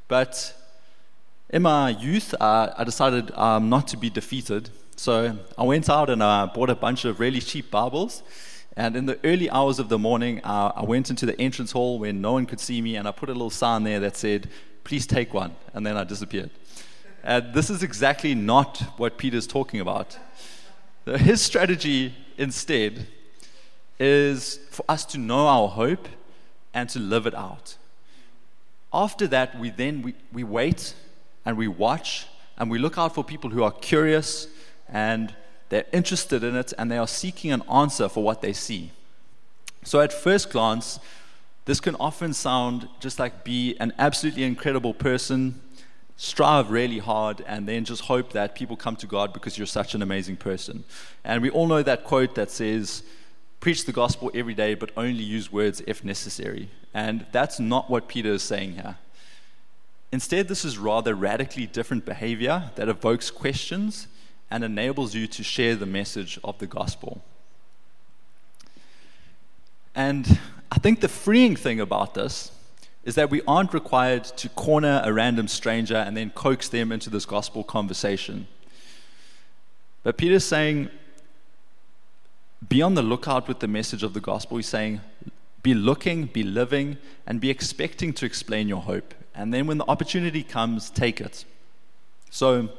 But 0.07 0.53
in 1.49 1.61
my 1.61 1.89
youth, 1.89 2.33
uh, 2.39 2.73
I 2.77 2.83
decided 2.83 3.31
um, 3.31 3.69
not 3.69 3.87
to 3.89 3.97
be 3.97 4.09
defeated. 4.09 4.69
So 4.95 5.37
I 5.57 5.63
went 5.63 5.89
out 5.89 6.09
and 6.09 6.21
I 6.21 6.45
bought 6.45 6.69
a 6.69 6.75
bunch 6.75 7.05
of 7.05 7.19
really 7.19 7.39
cheap 7.39 7.71
Bibles. 7.71 8.21
And 8.75 8.95
in 8.95 9.05
the 9.05 9.19
early 9.23 9.49
hours 9.49 9.79
of 9.79 9.89
the 9.89 9.97
morning, 9.97 10.41
uh, 10.43 10.71
I 10.75 10.83
went 10.83 11.09
into 11.09 11.25
the 11.25 11.39
entrance 11.39 11.71
hall 11.71 11.99
where 11.99 12.13
no 12.13 12.33
one 12.33 12.45
could 12.45 12.59
see 12.59 12.81
me, 12.81 12.95
and 12.95 13.07
I 13.07 13.11
put 13.11 13.29
a 13.29 13.33
little 13.33 13.49
sign 13.49 13.83
there 13.83 13.99
that 13.99 14.15
said, 14.15 14.49
Please 14.83 15.05
take 15.05 15.33
one. 15.33 15.55
And 15.73 15.85
then 15.85 15.97
I 15.97 16.03
disappeared. 16.03 16.49
And 17.23 17.53
this 17.53 17.69
is 17.69 17.83
exactly 17.83 18.33
not 18.33 18.77
what 18.97 19.17
Peter's 19.17 19.45
talking 19.45 19.79
about. 19.79 20.17
His 21.05 21.41
strategy 21.41 22.15
instead 22.39 23.05
is 23.99 24.59
for 24.71 24.83
us 24.89 25.05
to 25.05 25.17
know 25.17 25.45
our 25.47 25.67
hope 25.67 26.07
and 26.73 26.89
to 26.89 26.99
live 26.99 27.27
it 27.27 27.35
out. 27.35 27.75
After 28.91 29.27
that, 29.27 29.59
we 29.59 29.69
then 29.69 30.01
we, 30.01 30.15
we 30.31 30.43
wait 30.43 30.95
and 31.45 31.57
we 31.57 31.67
watch 31.67 32.25
and 32.57 32.71
we 32.71 32.79
look 32.79 32.97
out 32.97 33.13
for 33.13 33.23
people 33.23 33.49
who 33.49 33.61
are 33.61 33.71
curious 33.71 34.47
and 34.87 35.35
they're 35.69 35.85
interested 35.91 36.43
in 36.43 36.55
it 36.55 36.73
and 36.77 36.89
they 36.89 36.97
are 36.97 37.07
seeking 37.07 37.51
an 37.51 37.61
answer 37.71 38.09
for 38.09 38.23
what 38.23 38.41
they 38.41 38.53
see. 38.53 38.91
So, 39.83 40.01
at 40.01 40.11
first 40.11 40.49
glance, 40.49 40.99
this 41.65 41.79
can 41.79 41.95
often 41.99 42.33
sound 42.33 42.87
just 42.99 43.19
like 43.19 43.43
be 43.43 43.77
an 43.79 43.93
absolutely 43.99 44.43
incredible 44.43 44.93
person, 44.93 45.61
strive 46.21 46.69
really 46.69 46.99
hard, 46.99 47.41
and 47.47 47.65
then 47.65 47.85
just 47.85 48.01
hope 48.01 48.33
that 48.33 48.53
people 48.53 48.75
come 48.75 48.97
to 48.97 49.07
God 49.07 49.31
because 49.31 49.57
you're 49.57 49.65
such 49.65 49.95
an 49.95 50.01
amazing 50.01 50.35
person. 50.35 50.83
And 51.23 51.41
we 51.41 51.49
all 51.49 51.65
know 51.65 51.81
that 51.81 52.03
quote 52.03 52.35
that 52.35 52.51
says, 52.51 53.03
Preach 53.61 53.85
the 53.85 53.93
gospel 53.93 54.29
every 54.33 54.53
day, 54.53 54.73
but 54.73 54.91
only 54.97 55.23
use 55.23 55.49
words 55.49 55.81
if 55.87 56.03
necessary. 56.03 56.69
And 56.93 57.25
that's 57.31 57.57
not 57.57 57.89
what 57.89 58.09
Peter 58.09 58.33
is 58.33 58.43
saying 58.43 58.73
here. 58.73 58.97
Instead, 60.11 60.49
this 60.49 60.65
is 60.65 60.77
rather 60.77 61.15
radically 61.15 61.67
different 61.67 62.05
behavior 62.05 62.71
that 62.75 62.89
evokes 62.89 63.31
questions 63.31 64.07
and 64.51 64.63
enables 64.63 65.15
you 65.15 65.25
to 65.27 65.43
share 65.43 65.75
the 65.75 65.85
message 65.85 66.37
of 66.43 66.57
the 66.59 66.67
gospel. 66.67 67.21
And 69.95 70.39
I 70.69 70.79
think 70.79 70.99
the 70.99 71.07
freeing 71.07 71.55
thing 71.55 71.79
about 71.79 72.13
this 72.13 72.51
is 73.09 73.15
that 73.15 73.31
we 73.31 73.41
aren't 73.47 73.73
required 73.73 74.23
to 74.23 74.47
corner 74.49 75.01
a 75.03 75.11
random 75.11 75.47
stranger 75.47 75.95
and 75.95 76.15
then 76.15 76.29
coax 76.29 76.69
them 76.69 76.91
into 76.91 77.09
this 77.09 77.25
gospel 77.25 77.63
conversation. 77.63 78.45
But 80.03 80.15
Peter's 80.15 80.45
saying, 80.45 80.89
be 82.69 82.83
on 82.83 82.93
the 82.93 83.01
lookout 83.01 83.47
with 83.47 83.61
the 83.61 83.67
message 83.67 84.03
of 84.03 84.13
the 84.13 84.19
gospel. 84.19 84.57
He's 84.57 84.67
saying, 84.67 85.01
be 85.63 85.73
looking, 85.73 86.25
be 86.25 86.43
living, 86.43 86.97
and 87.25 87.41
be 87.41 87.49
expecting 87.49 88.13
to 88.13 88.27
explain 88.27 88.67
your 88.67 88.81
hope. 88.81 89.15
And 89.33 89.51
then 89.51 89.65
when 89.65 89.79
the 89.79 89.89
opportunity 89.89 90.43
comes, 90.43 90.91
take 90.91 91.19
it. 91.19 91.45
So 92.29 92.69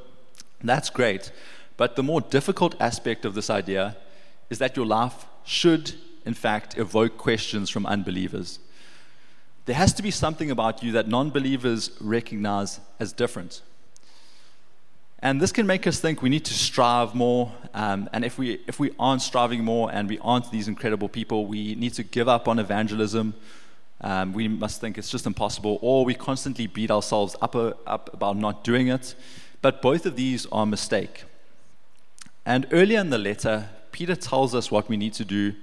that's 0.62 0.90
great. 0.90 1.32
But 1.76 1.96
the 1.96 2.04
more 2.04 2.20
difficult 2.20 2.76
aspect 2.80 3.25
of 3.25 3.34
this 3.34 3.50
idea 3.50 3.96
is 4.49 4.58
that 4.60 4.76
your 4.76 4.87
life 4.87 5.26
should, 5.44 5.94
in 6.25 6.34
fact, 6.34 6.78
evoke 6.78 7.18
questions 7.18 7.68
from 7.68 7.84
unbelievers. 7.84 8.60
There 9.70 9.76
has 9.76 9.92
to 9.92 10.02
be 10.02 10.10
something 10.10 10.50
about 10.50 10.82
you 10.82 10.90
that 10.90 11.06
non 11.06 11.30
believers 11.30 11.92
recognize 12.00 12.80
as 12.98 13.12
different. 13.12 13.62
And 15.20 15.40
this 15.40 15.52
can 15.52 15.64
make 15.64 15.86
us 15.86 16.00
think 16.00 16.22
we 16.22 16.28
need 16.28 16.44
to 16.46 16.54
strive 16.54 17.14
more. 17.14 17.52
Um, 17.72 18.10
and 18.12 18.24
if 18.24 18.36
we, 18.36 18.58
if 18.66 18.80
we 18.80 18.90
aren't 18.98 19.22
striving 19.22 19.62
more 19.62 19.88
and 19.92 20.08
we 20.08 20.18
aren't 20.22 20.50
these 20.50 20.66
incredible 20.66 21.08
people, 21.08 21.46
we 21.46 21.76
need 21.76 21.94
to 21.94 22.02
give 22.02 22.26
up 22.28 22.48
on 22.48 22.58
evangelism 22.58 23.32
um, 24.00 24.32
we 24.32 24.48
must 24.48 24.80
think 24.80 24.98
it's 24.98 25.08
just 25.08 25.24
impossible, 25.24 25.78
or 25.82 26.04
we 26.04 26.14
constantly 26.14 26.66
beat 26.66 26.90
ourselves 26.90 27.36
up, 27.40 27.54
uh, 27.54 27.74
up 27.86 28.12
about 28.12 28.36
not 28.36 28.64
doing 28.64 28.88
it. 28.88 29.14
But 29.62 29.80
both 29.80 30.04
of 30.04 30.16
these 30.16 30.46
are 30.46 30.64
a 30.64 30.66
mistake. 30.66 31.22
And 32.44 32.66
earlier 32.72 32.98
in 32.98 33.10
the 33.10 33.18
letter, 33.18 33.68
Peter 33.92 34.16
tells 34.16 34.52
us 34.52 34.68
what 34.72 34.88
we 34.88 34.96
need 34.96 35.12
to 35.14 35.24
do 35.24 35.54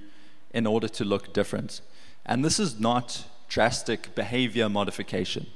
in 0.54 0.66
order 0.66 0.88
to 0.88 1.04
look 1.04 1.34
different. 1.34 1.82
And 2.24 2.42
this 2.42 2.58
is 2.58 2.80
not 2.80 3.26
drastic 3.48 4.14
behavior 4.14 4.68
modification. 4.68 5.46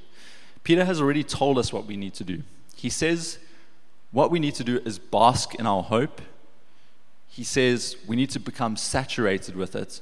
Peter 0.63 0.85
has 0.85 1.01
already 1.01 1.23
told 1.23 1.57
us 1.57 1.73
what 1.73 1.85
we 1.85 1.97
need 1.97 2.13
to 2.15 2.23
do. 2.23 2.43
He 2.75 2.89
says 2.89 3.39
what 4.11 4.31
we 4.31 4.39
need 4.39 4.55
to 4.55 4.63
do 4.63 4.79
is 4.85 4.99
bask 4.99 5.55
in 5.55 5.65
our 5.65 5.83
hope. 5.83 6.21
He 7.27 7.43
says 7.43 7.97
we 8.07 8.15
need 8.15 8.29
to 8.31 8.39
become 8.39 8.77
saturated 8.77 9.55
with 9.55 9.75
it 9.75 10.01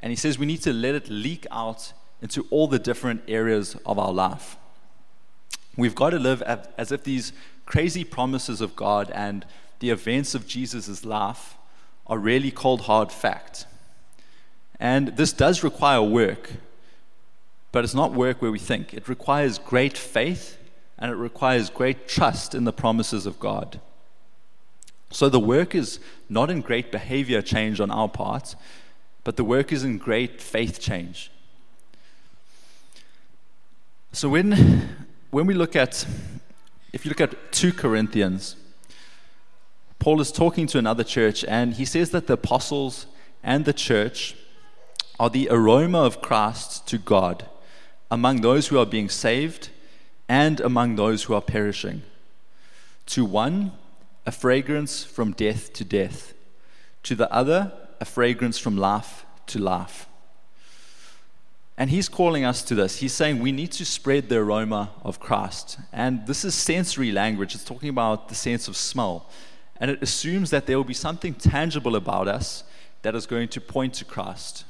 and 0.00 0.10
he 0.10 0.16
says 0.16 0.38
we 0.38 0.46
need 0.46 0.62
to 0.62 0.72
let 0.72 0.94
it 0.94 1.08
leak 1.08 1.46
out 1.50 1.92
into 2.22 2.46
all 2.50 2.68
the 2.68 2.78
different 2.78 3.22
areas 3.28 3.76
of 3.84 3.98
our 3.98 4.12
life. 4.12 4.56
We've 5.76 5.94
got 5.94 6.10
to 6.10 6.18
live 6.18 6.42
as 6.42 6.92
if 6.92 7.04
these 7.04 7.32
crazy 7.66 8.04
promises 8.04 8.60
of 8.60 8.76
God 8.76 9.10
and 9.10 9.44
the 9.80 9.90
events 9.90 10.34
of 10.34 10.46
Jesus' 10.46 11.04
life 11.04 11.56
are 12.06 12.18
really 12.18 12.50
cold, 12.50 12.82
hard 12.82 13.12
fact. 13.12 13.66
And 14.78 15.08
this 15.16 15.32
does 15.32 15.62
require 15.62 16.02
work, 16.02 16.52
but 17.72 17.84
it's 17.84 17.94
not 17.94 18.12
work 18.12 18.40
where 18.40 18.50
we 18.50 18.58
think. 18.58 18.94
It 18.94 19.08
requires 19.08 19.58
great 19.58 19.98
faith 19.98 20.58
and 20.98 21.10
it 21.10 21.16
requires 21.16 21.70
great 21.70 22.08
trust 22.08 22.54
in 22.54 22.64
the 22.64 22.72
promises 22.72 23.26
of 23.26 23.38
God. 23.38 23.80
So 25.10 25.28
the 25.28 25.40
work 25.40 25.74
is 25.74 26.00
not 26.28 26.50
in 26.50 26.60
great 26.60 26.90
behavior 26.90 27.42
change 27.42 27.80
on 27.80 27.90
our 27.90 28.08
part, 28.08 28.56
but 29.24 29.36
the 29.36 29.44
work 29.44 29.72
is 29.72 29.84
in 29.84 29.98
great 29.98 30.40
faith 30.40 30.80
change. 30.80 31.30
So 34.12 34.28
when, 34.28 35.06
when 35.30 35.46
we 35.46 35.54
look 35.54 35.76
at, 35.76 36.06
if 36.92 37.04
you 37.04 37.10
look 37.10 37.20
at 37.20 37.52
2 37.52 37.72
Corinthians, 37.72 38.56
Paul 39.98 40.20
is 40.20 40.32
talking 40.32 40.66
to 40.68 40.78
another 40.78 41.04
church, 41.04 41.44
and 41.44 41.74
he 41.74 41.84
says 41.84 42.10
that 42.10 42.26
the 42.26 42.34
apostles 42.34 43.06
and 43.42 43.64
the 43.64 43.72
church 43.72 44.34
are 45.18 45.30
the 45.30 45.48
aroma 45.50 45.98
of 45.98 46.20
Christ 46.20 46.86
to 46.88 46.98
God 46.98 47.48
among 48.10 48.40
those 48.40 48.68
who 48.68 48.78
are 48.78 48.86
being 48.86 49.08
saved 49.08 49.70
and 50.28 50.60
among 50.60 50.96
those 50.96 51.24
who 51.24 51.34
are 51.34 51.40
perishing. 51.40 52.02
To 53.06 53.24
one, 53.24 53.72
a 54.24 54.32
fragrance 54.32 55.04
from 55.04 55.32
death 55.32 55.72
to 55.74 55.84
death, 55.84 56.34
to 57.04 57.14
the 57.14 57.32
other, 57.32 57.72
a 58.00 58.04
fragrance 58.04 58.58
from 58.58 58.76
life 58.76 59.24
to 59.46 59.58
life. 59.58 60.06
And 61.78 61.90
he's 61.90 62.08
calling 62.08 62.44
us 62.44 62.62
to 62.64 62.74
this. 62.74 62.98
He's 62.98 63.12
saying 63.12 63.38
we 63.38 63.52
need 63.52 63.70
to 63.72 63.84
spread 63.84 64.28
the 64.28 64.38
aroma 64.38 64.90
of 65.02 65.20
Christ. 65.20 65.78
And 65.92 66.26
this 66.26 66.44
is 66.44 66.54
sensory 66.54 67.12
language. 67.12 67.54
It's 67.54 67.64
talking 67.64 67.90
about 67.90 68.28
the 68.28 68.34
sense 68.34 68.66
of 68.66 68.76
smell. 68.76 69.26
and 69.78 69.90
it 69.90 70.02
assumes 70.02 70.50
that 70.50 70.66
there 70.66 70.76
will 70.76 70.84
be 70.84 70.94
something 70.94 71.34
tangible 71.34 71.96
about 71.96 72.28
us 72.28 72.64
that 73.02 73.14
is 73.14 73.26
going 73.26 73.48
to 73.48 73.60
point 73.60 73.94
to 73.94 74.04
Christ. 74.04 74.64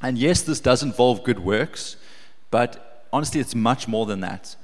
And 0.00 0.16
yes, 0.16 0.42
this 0.42 0.60
does 0.60 0.82
involve 0.82 1.24
good 1.24 1.40
works, 1.40 1.96
but 2.52 3.06
honestly, 3.12 3.40
it's 3.40 3.54
much 3.56 3.88
more 3.88 4.06
than 4.06 4.20
that. 4.20 4.54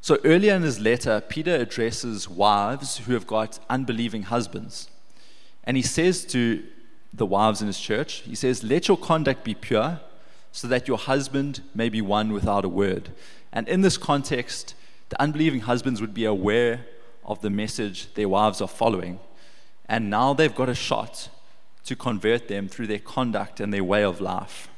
So 0.00 0.18
earlier 0.24 0.54
in 0.54 0.62
his 0.62 0.78
letter, 0.78 1.20
Peter 1.20 1.54
addresses 1.56 2.28
wives 2.28 2.98
who 2.98 3.12
have 3.12 3.26
got 3.26 3.58
unbelieving 3.68 4.22
husbands. 4.22 4.88
And 5.64 5.76
he 5.76 5.82
says 5.82 6.24
to 6.26 6.62
the 7.12 7.26
wives 7.26 7.60
in 7.60 7.66
his 7.66 7.80
church, 7.80 8.20
he 8.20 8.36
says, 8.36 8.62
Let 8.62 8.86
your 8.86 8.96
conduct 8.96 9.42
be 9.42 9.54
pure, 9.54 10.00
so 10.52 10.68
that 10.68 10.86
your 10.86 10.96
husband 10.96 11.62
may 11.74 11.88
be 11.88 12.00
won 12.00 12.32
without 12.32 12.64
a 12.64 12.68
word. 12.68 13.10
And 13.52 13.68
in 13.68 13.80
this 13.80 13.98
context, 13.98 14.74
the 15.08 15.20
unbelieving 15.20 15.60
husbands 15.60 16.00
would 16.00 16.14
be 16.14 16.24
aware 16.24 16.86
of 17.24 17.40
the 17.42 17.50
message 17.50 18.14
their 18.14 18.28
wives 18.28 18.60
are 18.60 18.68
following. 18.68 19.18
And 19.88 20.08
now 20.08 20.34
they've 20.34 20.54
got 20.54 20.68
a 20.68 20.74
shot 20.74 21.28
to 21.84 21.96
convert 21.96 22.46
them 22.46 22.68
through 22.68 22.86
their 22.86 22.98
conduct 23.00 23.58
and 23.58 23.74
their 23.74 23.84
way 23.84 24.04
of 24.04 24.20
life. 24.20 24.68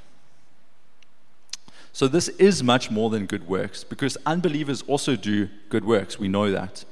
So, 1.92 2.06
this 2.06 2.28
is 2.28 2.62
much 2.62 2.90
more 2.90 3.11
than 3.11 3.26
good 3.26 3.49
works 3.49 3.82
because 3.82 4.16
unbelievers 4.25 4.82
also 4.82 5.16
do 5.16 5.49
good 5.68 5.85
works. 5.85 6.18
We 6.18 6.28
know 6.28 6.50
that. 6.52 6.85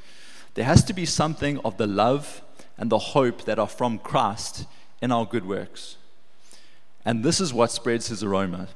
There 0.54 0.64
has 0.64 0.82
to 0.84 0.92
be 0.92 1.06
something 1.06 1.58
of 1.64 1.76
the 1.76 1.86
love 1.86 2.42
and 2.76 2.90
the 2.90 2.98
hope 2.98 3.44
that 3.44 3.58
are 3.58 3.68
from 3.68 3.98
Christ 3.98 4.66
in 5.00 5.12
our 5.12 5.24
good 5.24 5.46
works. 5.46 5.96
And 7.04 7.24
this 7.24 7.40
is 7.40 7.54
what 7.54 7.70
spreads 7.70 8.08
his 8.08 8.24
aroma. 8.24 8.68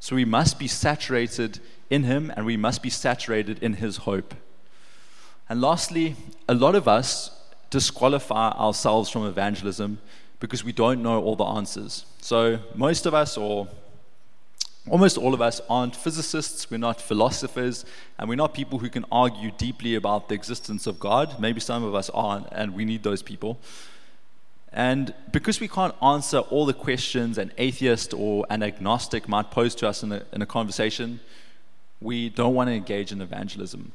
So, 0.00 0.16
we 0.16 0.24
must 0.24 0.58
be 0.58 0.68
saturated 0.68 1.60
in 1.90 2.04
him 2.04 2.32
and 2.36 2.46
we 2.46 2.56
must 2.56 2.82
be 2.82 2.90
saturated 2.90 3.62
in 3.62 3.74
his 3.74 3.98
hope. 3.98 4.34
And 5.48 5.60
lastly, 5.60 6.16
a 6.48 6.54
lot 6.54 6.74
of 6.74 6.88
us 6.88 7.30
disqualify 7.70 8.50
ourselves 8.52 9.10
from 9.10 9.26
evangelism 9.26 9.98
because 10.40 10.64
we 10.64 10.72
don't 10.72 11.02
know 11.02 11.22
all 11.22 11.36
the 11.36 11.44
answers. 11.44 12.06
So, 12.20 12.58
most 12.74 13.06
of 13.06 13.14
us, 13.14 13.36
or 13.36 13.68
almost 14.90 15.18
all 15.18 15.34
of 15.34 15.40
us, 15.40 15.60
aren't 15.68 15.96
physicists, 15.96 16.70
we're 16.70 16.78
not 16.78 17.00
philosophers, 17.00 17.84
and 18.18 18.28
we're 18.28 18.36
not 18.36 18.54
people 18.54 18.78
who 18.78 18.88
can 18.88 19.04
argue 19.10 19.50
deeply 19.50 19.94
about 19.94 20.28
the 20.28 20.34
existence 20.34 20.86
of 20.86 20.98
God. 20.98 21.38
Maybe 21.40 21.60
some 21.60 21.84
of 21.84 21.94
us 21.94 22.10
aren't, 22.10 22.46
and 22.52 22.74
we 22.74 22.84
need 22.84 23.02
those 23.02 23.22
people. 23.22 23.58
And 24.72 25.14
because 25.32 25.60
we 25.60 25.68
can't 25.68 25.94
answer 26.02 26.38
all 26.38 26.66
the 26.66 26.74
questions 26.74 27.38
an 27.38 27.52
atheist 27.56 28.12
or 28.12 28.46
an 28.50 28.62
agnostic 28.62 29.28
might 29.28 29.50
pose 29.50 29.74
to 29.76 29.88
us 29.88 30.02
in 30.02 30.12
a, 30.12 30.22
in 30.32 30.42
a 30.42 30.46
conversation, 30.46 31.20
we 32.00 32.28
don't 32.28 32.54
want 32.54 32.68
to 32.68 32.74
engage 32.74 33.10
in 33.10 33.20
evangelism. 33.20 33.92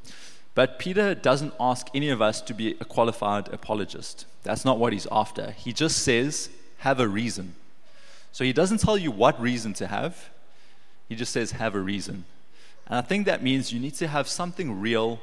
But 0.55 0.79
Peter 0.79 1.15
doesn't 1.15 1.53
ask 1.59 1.87
any 1.93 2.09
of 2.09 2.21
us 2.21 2.41
to 2.41 2.53
be 2.53 2.75
a 2.79 2.85
qualified 2.85 3.47
apologist. 3.53 4.25
That's 4.43 4.65
not 4.65 4.77
what 4.77 4.93
he's 4.93 5.07
after. 5.11 5.51
He 5.51 5.73
just 5.73 5.99
says, 5.99 6.49
have 6.79 6.99
a 6.99 7.07
reason. 7.07 7.55
So 8.31 8.43
he 8.43 8.53
doesn't 8.53 8.79
tell 8.79 8.97
you 8.97 9.11
what 9.11 9.39
reason 9.39 9.73
to 9.75 9.87
have, 9.87 10.29
he 11.09 11.15
just 11.15 11.31
says, 11.31 11.51
have 11.51 11.75
a 11.75 11.79
reason. 11.79 12.25
And 12.87 12.97
I 12.97 13.01
think 13.01 13.25
that 13.25 13.43
means 13.43 13.71
you 13.71 13.79
need 13.79 13.95
to 13.95 14.07
have 14.07 14.27
something 14.27 14.79
real, 14.79 15.19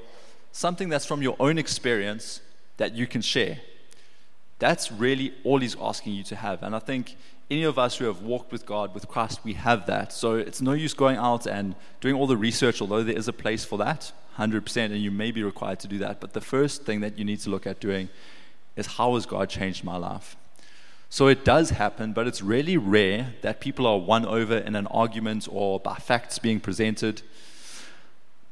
something 0.53 0.89
that's 0.89 1.07
from 1.07 1.23
your 1.23 1.37
own 1.39 1.59
experience 1.59 2.41
that 2.77 2.95
you 2.95 3.07
can 3.07 3.21
share. 3.21 3.61
That's 4.59 4.93
really 4.93 5.35
all 5.45 5.59
he's 5.59 5.77
asking 5.81 6.15
you 6.15 6.23
to 6.25 6.37
have. 6.37 6.63
And 6.63 6.75
I 6.75 6.79
think 6.79 7.17
any 7.51 7.65
of 7.65 7.79
us 7.79 7.97
who 7.97 8.05
have 8.05 8.23
walked 8.23 8.53
with 8.53 8.65
God, 8.65 8.95
with 8.95 9.09
Christ, 9.09 9.41
we 9.43 9.55
have 9.55 9.87
that. 9.87 10.13
So 10.13 10.35
it's 10.35 10.61
no 10.61 10.73
use 10.73 10.95
going 10.95 11.17
out 11.17 11.47
and 11.47 11.75
doing 12.01 12.15
all 12.15 12.27
the 12.27 12.37
research, 12.37 12.81
although 12.81 13.03
there 13.03 13.17
is 13.17 13.27
a 13.27 13.33
place 13.33 13.65
for 13.65 13.79
that, 13.79 14.13
100%, 14.39 14.77
and 14.77 14.99
you 14.99 15.11
may 15.11 15.33
be 15.33 15.43
required 15.43 15.81
to 15.81 15.89
do 15.89 15.99
that. 15.99 16.21
But 16.21 16.33
the 16.33 16.41
first 16.41 16.85
thing 16.85 17.01
that 17.01 17.19
you 17.19 17.25
need 17.25 17.41
to 17.41 17.51
look 17.51 17.67
at 17.67 17.81
doing 17.81 18.09
is 18.77 18.87
how 18.87 19.15
has 19.15 19.27
God 19.27 19.49
changed 19.49 19.83
my 19.83 19.97
life? 19.97 20.37
So 21.12 21.26
it 21.26 21.45
does 21.45 21.71
happen, 21.71 22.12
but 22.12 22.29
it's 22.29 22.40
really 22.40 22.76
rare 22.76 23.35
that 23.43 23.61
people 23.61 23.85
are 23.85 23.99
won 23.99 24.25
over 24.25 24.56
in 24.56 24.76
an 24.76 24.87
argument 24.87 25.49
or 25.50 25.80
by 25.80 25.97
facts 25.97 26.39
being 26.39 26.61
presented, 26.61 27.23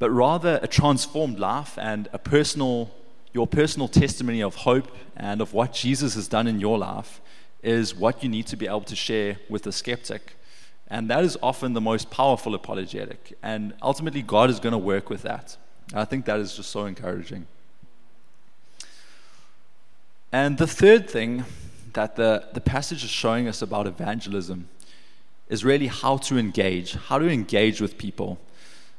but 0.00 0.10
rather 0.10 0.58
a 0.60 0.66
transformed 0.66 1.38
life 1.38 1.78
and 1.78 2.08
a 2.12 2.18
personal, 2.18 2.90
your 3.32 3.46
personal 3.46 3.86
testimony 3.86 4.42
of 4.42 4.56
hope 4.56 4.90
and 5.16 5.40
of 5.40 5.54
what 5.54 5.72
Jesus 5.72 6.16
has 6.16 6.26
done 6.26 6.48
in 6.48 6.58
your 6.58 6.76
life 6.76 7.20
is 7.62 7.94
what 7.94 8.24
you 8.24 8.28
need 8.28 8.48
to 8.48 8.56
be 8.56 8.66
able 8.66 8.80
to 8.80 8.96
share 8.96 9.38
with 9.48 9.62
the 9.62 9.72
skeptic. 9.72 10.34
And 10.88 11.08
that 11.10 11.22
is 11.22 11.38
often 11.40 11.74
the 11.74 11.80
most 11.80 12.10
powerful 12.10 12.56
apologetic. 12.56 13.38
And 13.40 13.72
ultimately, 13.82 14.22
God 14.22 14.50
is 14.50 14.58
going 14.58 14.72
to 14.72 14.78
work 14.78 15.10
with 15.10 15.22
that. 15.22 15.56
I 15.94 16.04
think 16.04 16.24
that 16.24 16.40
is 16.40 16.56
just 16.56 16.70
so 16.70 16.86
encouraging. 16.86 17.46
And 20.32 20.58
the 20.58 20.66
third 20.66 21.08
thing 21.08 21.44
that 21.94 22.16
the, 22.16 22.48
the 22.52 22.60
passage 22.60 23.04
is 23.04 23.10
showing 23.10 23.48
us 23.48 23.62
about 23.62 23.86
evangelism 23.86 24.68
is 25.48 25.64
really 25.64 25.86
how 25.86 26.16
to 26.18 26.38
engage, 26.38 26.94
how 26.94 27.18
to 27.18 27.28
engage 27.28 27.80
with 27.80 27.98
people. 27.98 28.38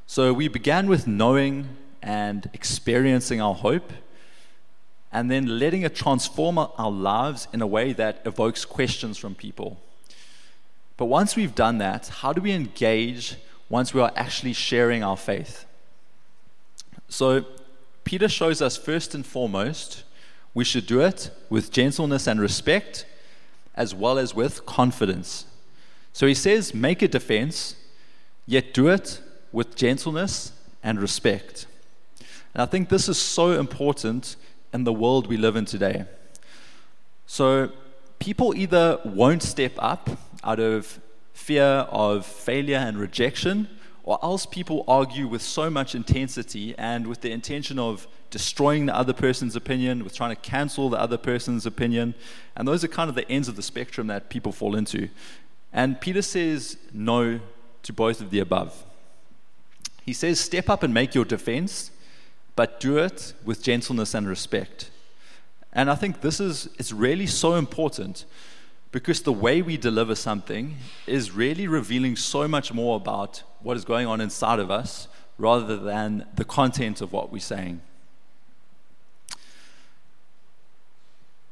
So 0.07 0.33
we 0.33 0.47
began 0.47 0.87
with 0.87 1.07
knowing 1.07 1.69
and 2.01 2.49
experiencing 2.53 3.41
our 3.41 3.53
hope 3.53 3.91
and 5.11 5.29
then 5.29 5.59
letting 5.59 5.81
it 5.83 5.95
transform 5.95 6.57
our 6.57 6.91
lives 6.91 7.47
in 7.53 7.61
a 7.61 7.67
way 7.67 7.93
that 7.93 8.21
evokes 8.25 8.65
questions 8.65 9.17
from 9.17 9.35
people. 9.35 9.79
But 10.97 11.05
once 11.05 11.35
we've 11.35 11.55
done 11.55 11.77
that, 11.79 12.07
how 12.07 12.33
do 12.33 12.41
we 12.41 12.51
engage 12.51 13.37
once 13.69 13.93
we 13.93 14.01
are 14.01 14.11
actually 14.15 14.53
sharing 14.53 15.03
our 15.03 15.17
faith? 15.17 15.65
So, 17.07 17.45
Peter 18.03 18.27
shows 18.27 18.61
us 18.61 18.77
first 18.77 19.15
and 19.15 19.25
foremost, 19.25 20.03
we 20.53 20.63
should 20.63 20.85
do 20.87 21.01
it 21.01 21.31
with 21.49 21.71
gentleness 21.71 22.27
and 22.27 22.39
respect, 22.39 23.05
as 23.75 23.93
well 23.93 24.17
as 24.17 24.35
with 24.35 24.65
confidence. 24.65 25.45
So 26.13 26.27
he 26.27 26.33
says, 26.33 26.73
make 26.73 27.01
a 27.01 27.07
defense, 27.07 27.75
yet 28.45 28.73
do 28.73 28.89
it 28.89 29.21
with 29.51 29.75
gentleness 29.75 30.51
and 30.83 31.01
respect. 31.01 31.65
And 32.53 32.61
I 32.61 32.65
think 32.65 32.89
this 32.89 33.07
is 33.07 33.17
so 33.17 33.59
important 33.59 34.35
in 34.73 34.83
the 34.83 34.93
world 34.93 35.27
we 35.27 35.37
live 35.37 35.55
in 35.55 35.65
today. 35.65 36.05
So, 37.25 37.71
people 38.17 38.55
either 38.55 38.99
won't 39.05 39.43
step 39.43 39.73
up 39.77 40.09
out 40.43 40.59
of 40.59 40.99
fear 41.33 41.85
of 41.89 42.25
failure 42.25 42.77
and 42.77 42.97
rejection, 42.97 43.69
or 44.03 44.19
else 44.23 44.45
people 44.45 44.83
argue 44.87 45.27
with 45.27 45.41
so 45.41 45.69
much 45.69 45.95
intensity 45.95 46.75
and 46.77 47.07
with 47.07 47.21
the 47.21 47.31
intention 47.31 47.77
of 47.77 48.07
destroying 48.29 48.85
the 48.85 48.95
other 48.95 49.13
person's 49.13 49.55
opinion, 49.55 50.03
with 50.03 50.15
trying 50.15 50.35
to 50.35 50.41
cancel 50.41 50.89
the 50.89 50.99
other 50.99 51.17
person's 51.17 51.65
opinion. 51.65 52.13
And 52.55 52.67
those 52.67 52.83
are 52.83 52.87
kind 52.87 53.09
of 53.09 53.15
the 53.15 53.29
ends 53.29 53.47
of 53.47 53.55
the 53.55 53.63
spectrum 53.63 54.07
that 54.07 54.29
people 54.29 54.51
fall 54.51 54.75
into. 54.75 55.09
And 55.73 55.99
Peter 55.99 56.21
says 56.21 56.77
no 56.93 57.39
to 57.83 57.93
both 57.93 58.21
of 58.21 58.29
the 58.29 58.39
above. 58.39 58.83
He 60.05 60.13
says, 60.13 60.39
Step 60.39 60.69
up 60.69 60.83
and 60.83 60.93
make 60.93 61.13
your 61.13 61.25
defense, 61.25 61.91
but 62.55 62.79
do 62.79 62.97
it 62.97 63.33
with 63.45 63.63
gentleness 63.63 64.13
and 64.13 64.27
respect. 64.27 64.89
And 65.71 65.89
I 65.89 65.95
think 65.95 66.21
this 66.21 66.39
is 66.39 66.69
it's 66.79 66.91
really 66.91 67.27
so 67.27 67.55
important 67.55 68.25
because 68.91 69.21
the 69.21 69.33
way 69.33 69.61
we 69.61 69.77
deliver 69.77 70.15
something 70.15 70.75
is 71.05 71.31
really 71.31 71.67
revealing 71.67 72.15
so 72.15 72.47
much 72.47 72.73
more 72.73 72.95
about 72.95 73.43
what 73.61 73.77
is 73.77 73.85
going 73.85 74.07
on 74.07 74.19
inside 74.19 74.59
of 74.59 74.71
us 74.71 75.07
rather 75.37 75.77
than 75.77 76.25
the 76.35 76.45
content 76.45 77.01
of 77.01 77.13
what 77.13 77.31
we're 77.31 77.39
saying. 77.39 77.81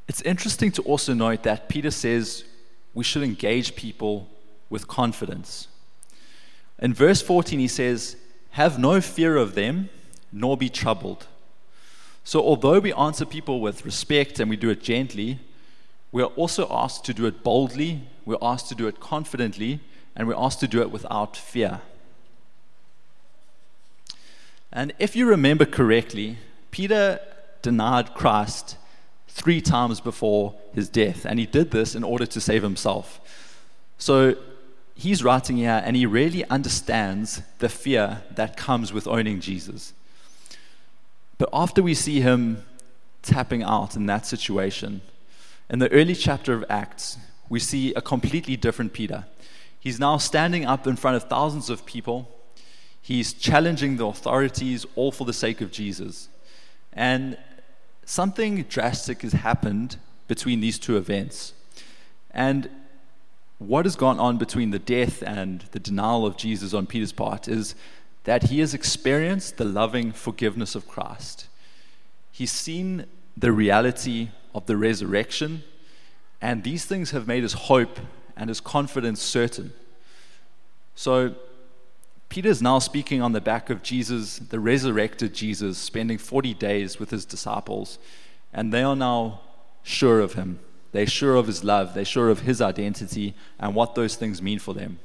It's 0.08 0.22
interesting 0.22 0.72
to 0.72 0.82
also 0.84 1.14
note 1.14 1.44
that 1.44 1.70
Peter 1.70 1.92
says 1.92 2.44
we 2.94 3.04
should 3.04 3.24
engage 3.24 3.76
people 3.76 4.30
with 4.70 4.88
confidence. 4.88 5.68
In 6.80 6.94
verse 6.94 7.22
14, 7.22 7.60
he 7.60 7.68
says, 7.68 8.16
Have 8.52 8.80
no 8.80 9.02
fear 9.02 9.38
of 9.38 9.56
them 9.56 9.90
nor 10.32 10.58
be 10.58 10.70
troubled. 10.70 11.28
So, 12.24 12.42
although 12.42 12.80
we 12.80 12.94
answer 12.94 13.26
people 13.26 13.62
with 13.62 13.86
respect 13.86 14.40
and 14.40 14.50
we 14.50 14.58
do 14.58 14.70
it 14.70 14.82
gently, 14.82 15.40
we 16.12 16.22
are 16.22 16.34
also 16.36 16.68
asked 16.72 17.06
to 17.06 17.14
do 17.14 17.26
it 17.26 17.44
boldly, 17.44 18.04
we're 18.26 18.38
asked 18.42 18.70
to 18.70 18.76
do 18.76 18.88
it 18.88 19.00
confidently, 19.00 19.80
and 20.16 20.28
we're 20.28 20.36
asked 20.38 20.60
to 20.62 20.68
do 20.68 20.82
it 20.82 20.92
without 20.92 21.36
fear. 21.38 21.82
And 24.72 24.94
if 25.00 25.16
you 25.16 25.26
remember 25.28 25.66
correctly, 25.66 26.38
Peter 26.72 27.20
denied 27.62 28.14
Christ 28.14 28.78
three 29.28 29.62
times 29.62 30.02
before 30.02 30.56
his 30.74 30.90
death, 30.90 31.26
and 31.26 31.40
he 31.40 31.46
did 31.46 31.72
this 31.72 31.96
in 31.96 32.04
order 32.04 32.26
to 32.26 32.42
save 32.42 32.64
himself. 32.64 33.22
So 33.98 34.36
he's 34.96 35.24
writing 35.24 35.58
here, 35.58 35.82
and 35.86 35.96
he 35.96 36.06
really 36.06 36.44
understands 36.46 37.42
the 37.60 37.70
fear 37.70 38.24
that 38.32 38.58
comes 38.58 38.92
with 38.92 39.08
owning 39.08 39.40
Jesus. 39.40 39.94
But 41.38 41.50
after 41.54 41.84
we 41.84 41.94
see 41.94 42.22
him 42.22 42.64
tapping 43.22 43.62
out 43.62 43.96
in 43.96 44.08
that 44.08 44.26
situation, 44.26 45.02
in 45.70 45.80
the 45.80 45.92
early 45.92 46.16
chapter 46.16 46.54
of 46.54 46.64
Acts, 46.70 47.18
we 47.50 47.60
see 47.60 47.94
a 47.94 48.02
completely 48.02 48.56
different 48.56 48.94
Peter. 48.94 49.26
He's 49.80 50.00
now 50.00 50.18
standing 50.18 50.66
up 50.66 50.88
in 50.88 50.96
front 50.96 51.18
of 51.18 51.24
thousands 51.24 51.70
of 51.70 51.86
people. 51.86 52.30
He's 53.02 53.34
challenging 53.34 53.98
the 53.98 54.08
authorities, 54.08 54.86
all 54.96 55.12
for 55.12 55.26
the 55.26 55.34
sake 55.34 55.62
of 55.62 55.72
Jesus. 55.72 56.30
And 56.94 57.38
something 58.06 58.64
drastic 58.64 59.22
has 59.22 59.34
happened 59.34 59.98
between 60.28 60.60
these 60.60 60.80
two 60.80 60.98
events. 60.98 61.54
And 62.32 62.70
what 63.60 63.86
has 63.86 63.96
gone 63.96 64.20
on 64.20 64.38
between 64.38 64.72
the 64.72 64.80
death 64.80 65.22
and 65.24 65.62
the 65.72 65.80
denial 65.80 66.26
of 66.26 66.38
Jesus 66.38 66.74
on 66.74 66.86
Peter's 66.86 67.12
part 67.12 67.48
is 67.48 67.76
that 68.26 68.44
he 68.44 68.60
has 68.60 68.74
experienced 68.74 69.58
the 69.58 69.66
loving 69.66 70.12
forgiveness 70.12 70.76
of 70.76 70.88
Christ. 70.88 71.48
He's 72.32 72.52
seen 72.52 73.06
the 73.36 73.52
reality 73.52 74.30
of 74.54 74.66
the 74.66 74.78
resurrection, 74.78 75.64
and 76.42 76.64
these 76.64 76.86
things 76.86 77.12
have 77.12 77.28
made 77.28 77.44
his 77.44 77.54
hope 77.54 78.00
and 78.36 78.50
his 78.50 78.60
confidence 78.60 79.22
certain. 79.22 79.74
So, 80.96 81.36
Peter 82.30 82.50
is 82.50 82.62
now 82.62 82.80
speaking 82.80 83.22
on 83.22 83.32
the 83.32 83.42
back 83.42 83.70
of 83.70 83.82
Jesus, 83.84 84.40
the 84.40 84.60
resurrected 84.60 85.34
Jesus, 85.34 85.78
spending 85.78 86.18
40 86.18 86.54
days 86.56 87.00
with 87.00 87.10
his 87.10 87.26
disciples, 87.26 88.00
and 88.54 88.74
they 88.74 88.84
are 88.84 88.96
now 88.96 89.42
sure 89.84 90.20
of 90.20 90.34
him. 90.34 90.60
They're 90.92 91.08
sure 91.08 91.36
of 91.36 91.48
his 91.48 91.64
love, 91.64 91.94
they're 91.94 92.06
sure 92.06 92.30
of 92.30 92.42
his 92.42 92.62
identity 92.62 93.34
and 93.60 93.76
what 93.76 93.96
those 93.96 94.16
things 94.16 94.42
mean 94.42 94.60
for 94.60 94.74
them. 94.74 95.00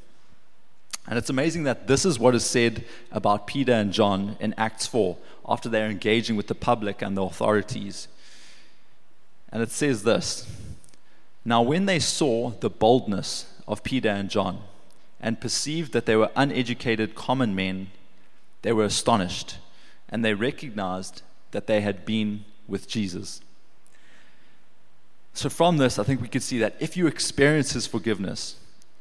And 1.07 1.19
it's 1.19 1.31
amazing 1.31 1.65
that 1.65 1.87
this 1.87 2.05
is 2.05 2.19
what 2.19 2.35
is 2.35 2.45
said 2.45 2.85
about 3.11 3.47
Peter 3.47 3.73
and 3.73 3.93
John 3.93 4.37
in 4.41 4.55
Acts 4.57 4.87
4 4.87 5.17
after 5.49 5.69
they're 5.69 5.91
engaging 5.91 6.37
with 6.37 6.47
the 6.47 6.55
public 6.55 7.03
and 7.03 7.17
the 7.17 7.25
authorities. 7.25 8.09
And 9.53 9.63
it 9.63 9.71
says 9.71 10.03
this 10.03 10.47
Now, 11.45 11.63
when 11.63 11.87
they 11.87 11.99
saw 11.99 12.51
the 12.51 12.71
boldness 12.71 13.47
of 13.69 13.85
Peter 13.85 14.09
and 14.09 14.31
John 14.31 14.61
and 15.21 15.41
perceived 15.41 15.93
that 15.93 16.07
they 16.07 16.17
were 16.17 16.31
uneducated 16.35 17.15
common 17.15 17.55
men, 17.55 17.91
they 18.63 18.73
were 18.73 18.85
astonished 18.85 19.59
and 20.09 20.25
they 20.25 20.35
recognized 20.35 21.23
that 21.53 21.67
they 21.67 21.81
had 21.83 22.05
been 22.05 22.45
with 22.67 22.89
Jesus. 22.89 23.41
So, 25.35 25.49
from 25.49 25.79
this, 25.79 25.99
I 25.99 26.05
think 26.05 26.21
we 26.21 26.29
could 26.29 26.43
see 26.43 26.59
that 26.59 26.77
if 26.81 26.97
you 26.97 27.07
experience 27.07 27.73
His 27.73 27.87
forgiveness, 27.87 28.57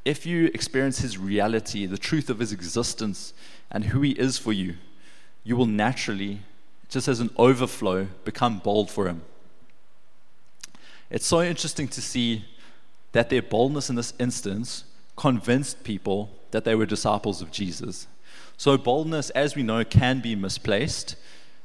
if 0.05 0.25
you 0.25 0.45
experience 0.53 0.99
His 0.99 1.17
reality, 1.17 1.85
the 1.85 1.97
truth 1.97 2.29
of 2.29 2.39
His 2.39 2.51
existence, 2.53 3.33
and 3.69 3.85
who 3.85 4.01
He 4.01 4.11
is 4.11 4.37
for 4.37 4.53
you, 4.53 4.75
you 5.43 5.55
will 5.55 5.65
naturally, 5.65 6.41
just 6.89 7.07
as 7.07 7.19
an 7.19 7.31
overflow, 7.37 8.07
become 8.23 8.59
bold 8.59 8.89
for 8.89 9.07
Him. 9.07 9.23
It's 11.11 11.27
so 11.27 11.41
interesting 11.41 11.89
to 11.89 12.01
see 12.01 12.45
that 13.11 13.29
their 13.29 13.41
boldness 13.41 13.89
in 13.89 13.97
this 13.97 14.13
instance 14.17 14.85
convinced 15.17 15.83
people 15.83 16.31
that 16.51 16.63
they 16.63 16.73
were 16.73 16.85
disciples 16.85 17.41
of 17.41 17.51
Jesus. 17.51 18.07
So, 18.55 18.77
boldness, 18.77 19.29
as 19.31 19.55
we 19.55 19.63
know, 19.63 19.83
can 19.83 20.21
be 20.21 20.35
misplaced, 20.35 21.15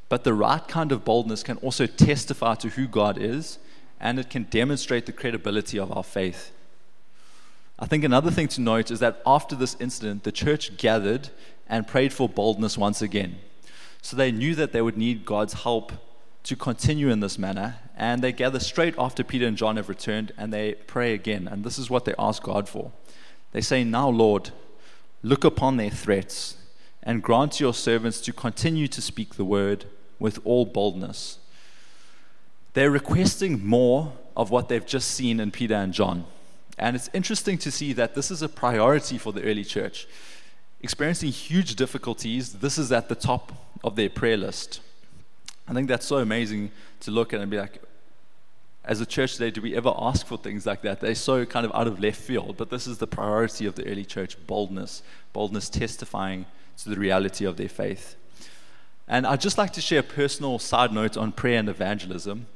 but 0.09 0.25
the 0.25 0.35
right 0.35 0.67
kind 0.67 0.91
of 0.91 1.05
boldness 1.05 1.45
can 1.45 1.59
also 1.59 1.87
testify 1.87 2.57
to 2.57 2.71
who 2.71 2.89
God 2.89 3.19
is 3.19 3.59
and 4.01 4.19
it 4.19 4.31
can 4.31 4.45
demonstrate 4.45 5.07
the 5.07 5.13
credibility 5.13 5.79
of 5.79 5.97
our 5.97 6.05
faith. 6.05 6.53
I 7.79 7.87
think 7.87 8.05
another 8.05 8.31
thing 8.31 8.49
to 8.49 8.61
note 8.61 8.91
is 8.91 9.01
that 9.01 9.23
after 9.27 9.55
this 9.55 9.77
incident, 9.79 10.25
the 10.25 10.33
church 10.33 10.77
gathered 10.77 11.29
and 11.69 11.87
prayed 11.87 12.13
for 12.13 12.29
boldness 12.29 12.77
once 12.77 13.01
again. 13.01 13.37
So 14.03 14.17
they 14.17 14.33
knew 14.33 14.55
that 14.55 14.73
they 14.73 14.83
would 14.83 14.97
need 14.97 15.25
God's 15.25 15.53
help 15.53 15.93
to 16.45 16.57
continue 16.57 17.11
in 17.11 17.21
this 17.21 17.39
manner, 17.39 17.77
and 17.97 18.23
they 18.23 18.33
gather 18.33 18.61
straight 18.61 18.95
after 18.99 19.25
Peter 19.25 19.47
and 19.47 19.57
John 19.57 19.77
have 19.77 19.89
returned 19.89 20.33
and 20.37 20.53
they 20.53 20.75
pray 20.75 21.15
again. 21.15 21.49
And 21.49 21.65
this 21.65 21.79
is 21.79 21.89
what 21.89 22.05
they 22.05 22.15
ask 22.19 22.43
God 22.43 22.69
for. 22.69 22.93
They 23.53 23.61
say, 23.61 23.85
Now, 23.85 24.09
Lord, 24.09 24.51
look 25.23 25.45
upon 25.45 25.77
their 25.77 25.91
threats 25.91 26.57
and 27.03 27.23
grant 27.23 27.61
your 27.61 27.73
servants 27.73 28.21
to 28.23 28.33
continue 28.33 28.89
to 28.89 29.01
speak 29.01 29.37
the 29.37 29.45
word 29.45 29.87
with 30.19 30.39
all 30.45 30.67
boldness 30.67 31.39
they're 32.77 32.91
requesting 32.91 33.67
more 33.67 34.13
of 34.37 34.51
what 34.51 34.69
they've 34.69 34.85
just 34.85 35.11
seen 35.13 35.41
in 35.41 35.51
Peter 35.51 35.75
and 35.75 35.95
John. 35.95 36.27
And 36.77 36.95
it's 36.95 37.09
interesting 37.15 37.57
to 37.57 37.71
see 37.71 37.95
that 37.95 38.15
this 38.15 38.31
is 38.31 38.43
a 38.43 38.51
priority 38.51 39.17
for 39.17 39.33
the 39.33 39.43
early 39.43 39.65
church. 39.65 40.07
Experiencing 40.83 41.31
huge 41.31 41.75
difficulties, 41.75 42.53
this 42.53 42.77
is 42.77 42.93
at 42.93 43.09
the 43.09 43.15
top 43.15 43.51
of 43.83 43.97
their 43.97 44.11
prayer 44.11 44.37
list. 44.37 44.81
I 45.67 45.73
think 45.73 45.89
that's 45.89 46.05
so 46.05 46.19
amazing 46.19 46.71
to 47.01 47.11
look 47.11 47.33
at 47.33 47.41
and 47.41 47.51
be 47.51 47.57
like, 47.57 47.81
as 48.87 49.01
a 49.01 49.07
church 49.07 49.33
today, 49.33 49.51
do 49.51 49.61
we 49.61 49.75
ever 49.75 49.93
ask 49.99 50.27
for 50.27 50.39
things 50.39 50.65
like 50.65 50.83
that? 50.83 51.01
They're 51.01 51.17
so 51.17 51.45
kind 51.45 51.67
of 51.67 51.73
out 51.75 51.89
of 51.89 51.99
left 51.99 52.21
field, 52.21 52.57
but 52.57 52.71
this 52.71 52.87
is 52.87 52.99
the 52.99 53.07
priority 53.07 53.67
of 53.67 53.75
the 53.75 53.87
early 53.87 54.05
church 54.05 54.37
boldness, 54.47 55.03
boldness 55.33 55.69
testifying 55.69 56.47
to 56.79 56.89
the 56.89 56.97
reality 56.97 57.45
of 57.45 57.57
their 57.57 57.69
faith. 57.69 58.15
And 59.09 59.27
I'd 59.27 59.41
just 59.41 59.59
like 59.59 59.73
to 59.73 59.81
share 59.81 60.01
a 60.01 60.05
personal 60.05 60.59
side 60.59 60.93
note 60.93 61.17
on 61.17 61.33
prayer 61.33 61.59
and 61.59 61.69
evangelism. 61.69 62.47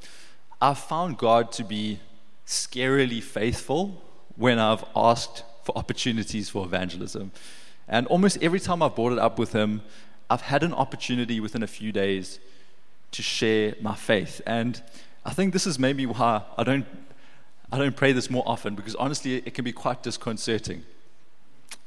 I've 0.62 0.78
found 0.78 1.18
God 1.18 1.50
to 1.52 1.64
be 1.64 1.98
scarily 2.46 3.22
faithful 3.22 4.02
when 4.36 4.58
I've 4.58 4.84
asked 4.94 5.44
for 5.64 5.76
opportunities 5.76 6.48
for 6.48 6.64
evangelism. 6.64 7.32
And 7.88 8.06
almost 8.06 8.38
every 8.40 8.60
time 8.60 8.82
I've 8.82 8.94
brought 8.94 9.12
it 9.12 9.18
up 9.18 9.38
with 9.38 9.52
Him, 9.52 9.82
I've 10.28 10.42
had 10.42 10.62
an 10.62 10.72
opportunity 10.72 11.40
within 11.40 11.62
a 11.62 11.66
few 11.66 11.90
days 11.90 12.38
to 13.12 13.22
share 13.22 13.74
my 13.80 13.96
faith. 13.96 14.40
And 14.46 14.80
I 15.24 15.32
think 15.32 15.52
this 15.52 15.66
is 15.66 15.78
maybe 15.78 16.06
why 16.06 16.42
I 16.56 16.64
don't, 16.64 16.86
I 17.70 17.78
don't 17.78 17.94
pray 17.94 18.12
this 18.12 18.30
more 18.30 18.42
often, 18.46 18.74
because 18.74 18.94
honestly, 18.94 19.36
it 19.36 19.54
can 19.54 19.64
be 19.64 19.72
quite 19.72 20.02
disconcerting. 20.02 20.84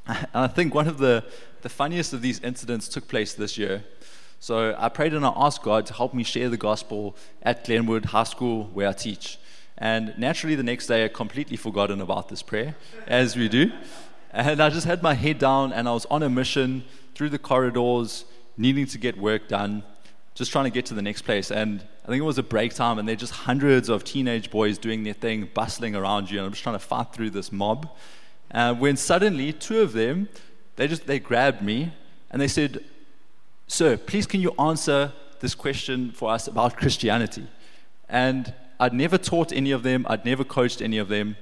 And 0.06 0.28
I 0.34 0.48
think 0.48 0.76
one 0.76 0.88
of 0.88 0.98
the, 0.98 1.24
the 1.62 1.70
funniest 1.70 2.14
of 2.14 2.22
these 2.22 2.40
incidents 2.42 2.88
took 2.88 3.08
place 3.08 3.34
this 3.34 3.58
year. 3.58 3.84
So 4.40 4.76
I 4.78 4.90
prayed 4.90 5.14
and 5.14 5.26
I 5.26 5.32
asked 5.36 5.64
God 5.64 5.86
to 5.86 5.94
help 5.94 6.14
me 6.14 6.24
share 6.24 6.50
the 6.50 6.58
gospel 6.58 7.16
at 7.42 7.64
Glenwood 7.64 8.06
High 8.06 8.26
School 8.26 8.66
where 8.74 8.90
I 8.90 8.94
teach. 8.94 9.40
And 9.78 10.14
naturally, 10.18 10.56
the 10.56 10.64
next 10.64 10.88
day, 10.88 11.06
I 11.06 11.08
completely 11.08 11.58
forgotten 11.58 12.02
about 12.02 12.30
this 12.30 12.44
prayer, 12.44 12.76
as 13.08 13.36
we 13.36 13.48
do. 13.50 13.72
And 14.32 14.62
I 14.62 14.70
just 14.70 14.86
had 14.86 15.02
my 15.02 15.14
head 15.14 15.40
down 15.40 15.74
and 15.74 15.88
I 15.88 15.94
was 15.94 16.06
on 16.08 16.24
a 16.24 16.30
mission 16.30 16.84
through 17.16 17.30
the 17.30 17.40
corridors, 17.40 18.26
needing 18.58 18.86
to 18.88 18.98
get 18.98 19.18
work 19.18 19.48
done, 19.48 19.84
just 20.36 20.52
trying 20.52 20.66
to 20.66 20.72
get 20.72 20.86
to 20.88 20.94
the 20.94 21.02
next 21.02 21.24
place. 21.24 21.52
And 21.52 21.82
I 22.04 22.08
think 22.08 22.20
it 22.20 22.26
was 22.26 22.38
a 22.38 22.44
break 22.44 22.74
time, 22.74 23.00
and 23.00 23.08
there 23.08 23.14
are 23.14 23.18
just 23.18 23.34
hundreds 23.34 23.90
of 23.90 24.04
teenage 24.04 24.50
boys 24.50 24.78
doing 24.78 25.04
their 25.04 25.14
thing, 25.14 25.50
bustling 25.54 25.96
around 25.96 26.32
you. 26.32 26.40
And 26.40 26.48
I'm 26.48 26.52
just 26.52 26.64
trying 26.64 26.76
to 26.76 26.86
fight 26.86 27.14
through 27.14 27.32
this 27.32 27.52
mob. 27.52 27.90
Uh, 28.52 28.74
when 28.74 28.98
suddenly, 28.98 29.54
two 29.54 29.82
of 29.82 29.94
them, 29.94 30.30
they 30.76 30.88
just 30.88 31.06
they 31.06 31.20
grabbed 31.20 31.62
me 31.62 31.94
and 32.32 32.42
they 32.42 32.48
said, 32.48 32.84
Sir, 33.68 33.98
please 33.98 34.26
can 34.26 34.42
you 34.42 34.52
answer 34.60 35.14
this 35.40 35.56
question 35.56 36.12
for 36.12 36.32
us 36.32 36.48
about 36.48 36.78
Christianity? 36.78 37.48
And 38.10 38.54
I'd 38.80 38.94
never 38.94 39.18
taught 39.18 39.52
any 39.52 39.72
of 39.72 39.84
them, 39.84 40.06
I'd 40.10 40.26
never 40.26 40.44
coached 40.44 40.82
any 40.82 40.98
of 40.98 41.08
them. 41.10 41.36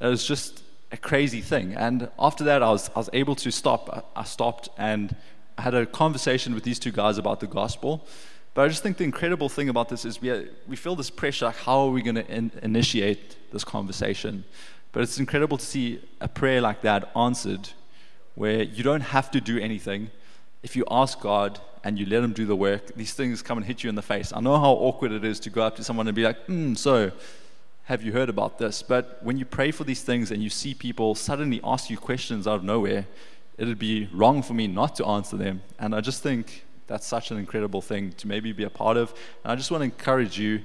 It 0.00 0.06
was 0.06 0.26
just 0.26 0.62
a 0.90 0.96
crazy 0.96 1.40
thing. 1.40 1.74
And 1.74 2.08
after 2.18 2.44
that, 2.44 2.62
I 2.62 2.70
was, 2.70 2.88
I 2.94 2.98
was 2.98 3.10
able 3.12 3.34
to 3.36 3.50
stop. 3.50 4.10
I 4.16 4.24
stopped 4.24 4.68
and 4.78 5.14
I 5.58 5.62
had 5.62 5.74
a 5.74 5.84
conversation 5.84 6.54
with 6.54 6.62
these 6.62 6.78
two 6.78 6.92
guys 6.92 7.18
about 7.18 7.40
the 7.40 7.48
gospel. 7.48 8.06
But 8.54 8.62
I 8.64 8.68
just 8.68 8.82
think 8.82 8.96
the 8.96 9.04
incredible 9.04 9.48
thing 9.48 9.68
about 9.68 9.88
this 9.88 10.04
is 10.04 10.20
we, 10.22 10.48
we 10.66 10.76
feel 10.76 10.96
this 10.96 11.10
pressure 11.10 11.46
like, 11.46 11.56
how 11.56 11.80
are 11.80 11.90
we 11.90 12.00
going 12.00 12.14
to 12.14 12.26
in, 12.28 12.50
initiate 12.62 13.36
this 13.52 13.64
conversation? 13.64 14.44
But 14.92 15.02
it's 15.02 15.18
incredible 15.18 15.58
to 15.58 15.66
see 15.66 16.00
a 16.20 16.28
prayer 16.28 16.60
like 16.60 16.80
that 16.82 17.10
answered 17.14 17.70
where 18.36 18.62
you 18.62 18.82
don't 18.82 19.00
have 19.00 19.30
to 19.32 19.40
do 19.40 19.58
anything 19.58 20.10
if 20.62 20.76
you 20.76 20.84
ask 20.90 21.20
God 21.20 21.60
and 21.84 21.98
you 21.98 22.06
let 22.06 22.22
Him 22.22 22.32
do 22.32 22.46
the 22.46 22.56
work, 22.56 22.94
these 22.94 23.12
things 23.12 23.42
come 23.42 23.58
and 23.58 23.66
hit 23.66 23.82
you 23.82 23.88
in 23.88 23.94
the 23.94 24.02
face. 24.02 24.32
I 24.34 24.40
know 24.40 24.58
how 24.58 24.72
awkward 24.72 25.12
it 25.12 25.24
is 25.24 25.38
to 25.40 25.50
go 25.50 25.62
up 25.62 25.76
to 25.76 25.84
someone 25.84 26.06
and 26.08 26.14
be 26.14 26.24
like, 26.24 26.44
hmm, 26.46 26.74
so 26.74 27.12
have 27.84 28.02
you 28.02 28.12
heard 28.12 28.28
about 28.28 28.58
this? 28.58 28.82
But 28.82 29.18
when 29.22 29.38
you 29.38 29.44
pray 29.44 29.70
for 29.70 29.84
these 29.84 30.02
things 30.02 30.30
and 30.30 30.42
you 30.42 30.50
see 30.50 30.74
people 30.74 31.14
suddenly 31.14 31.60
ask 31.64 31.90
you 31.90 31.96
questions 31.96 32.46
out 32.46 32.56
of 32.56 32.64
nowhere, 32.64 33.06
it'd 33.58 33.78
be 33.78 34.08
wrong 34.12 34.42
for 34.42 34.54
me 34.54 34.66
not 34.68 34.94
to 34.96 35.06
answer 35.06 35.36
them. 35.36 35.62
And 35.78 35.94
I 35.94 36.00
just 36.00 36.22
think 36.22 36.64
that's 36.86 37.06
such 37.06 37.30
an 37.30 37.36
incredible 37.36 37.82
thing 37.82 38.12
to 38.12 38.28
maybe 38.28 38.52
be 38.52 38.64
a 38.64 38.70
part 38.70 38.96
of. 38.96 39.12
And 39.44 39.52
I 39.52 39.56
just 39.56 39.70
want 39.70 39.82
to 39.82 39.84
encourage 39.84 40.38
you 40.38 40.62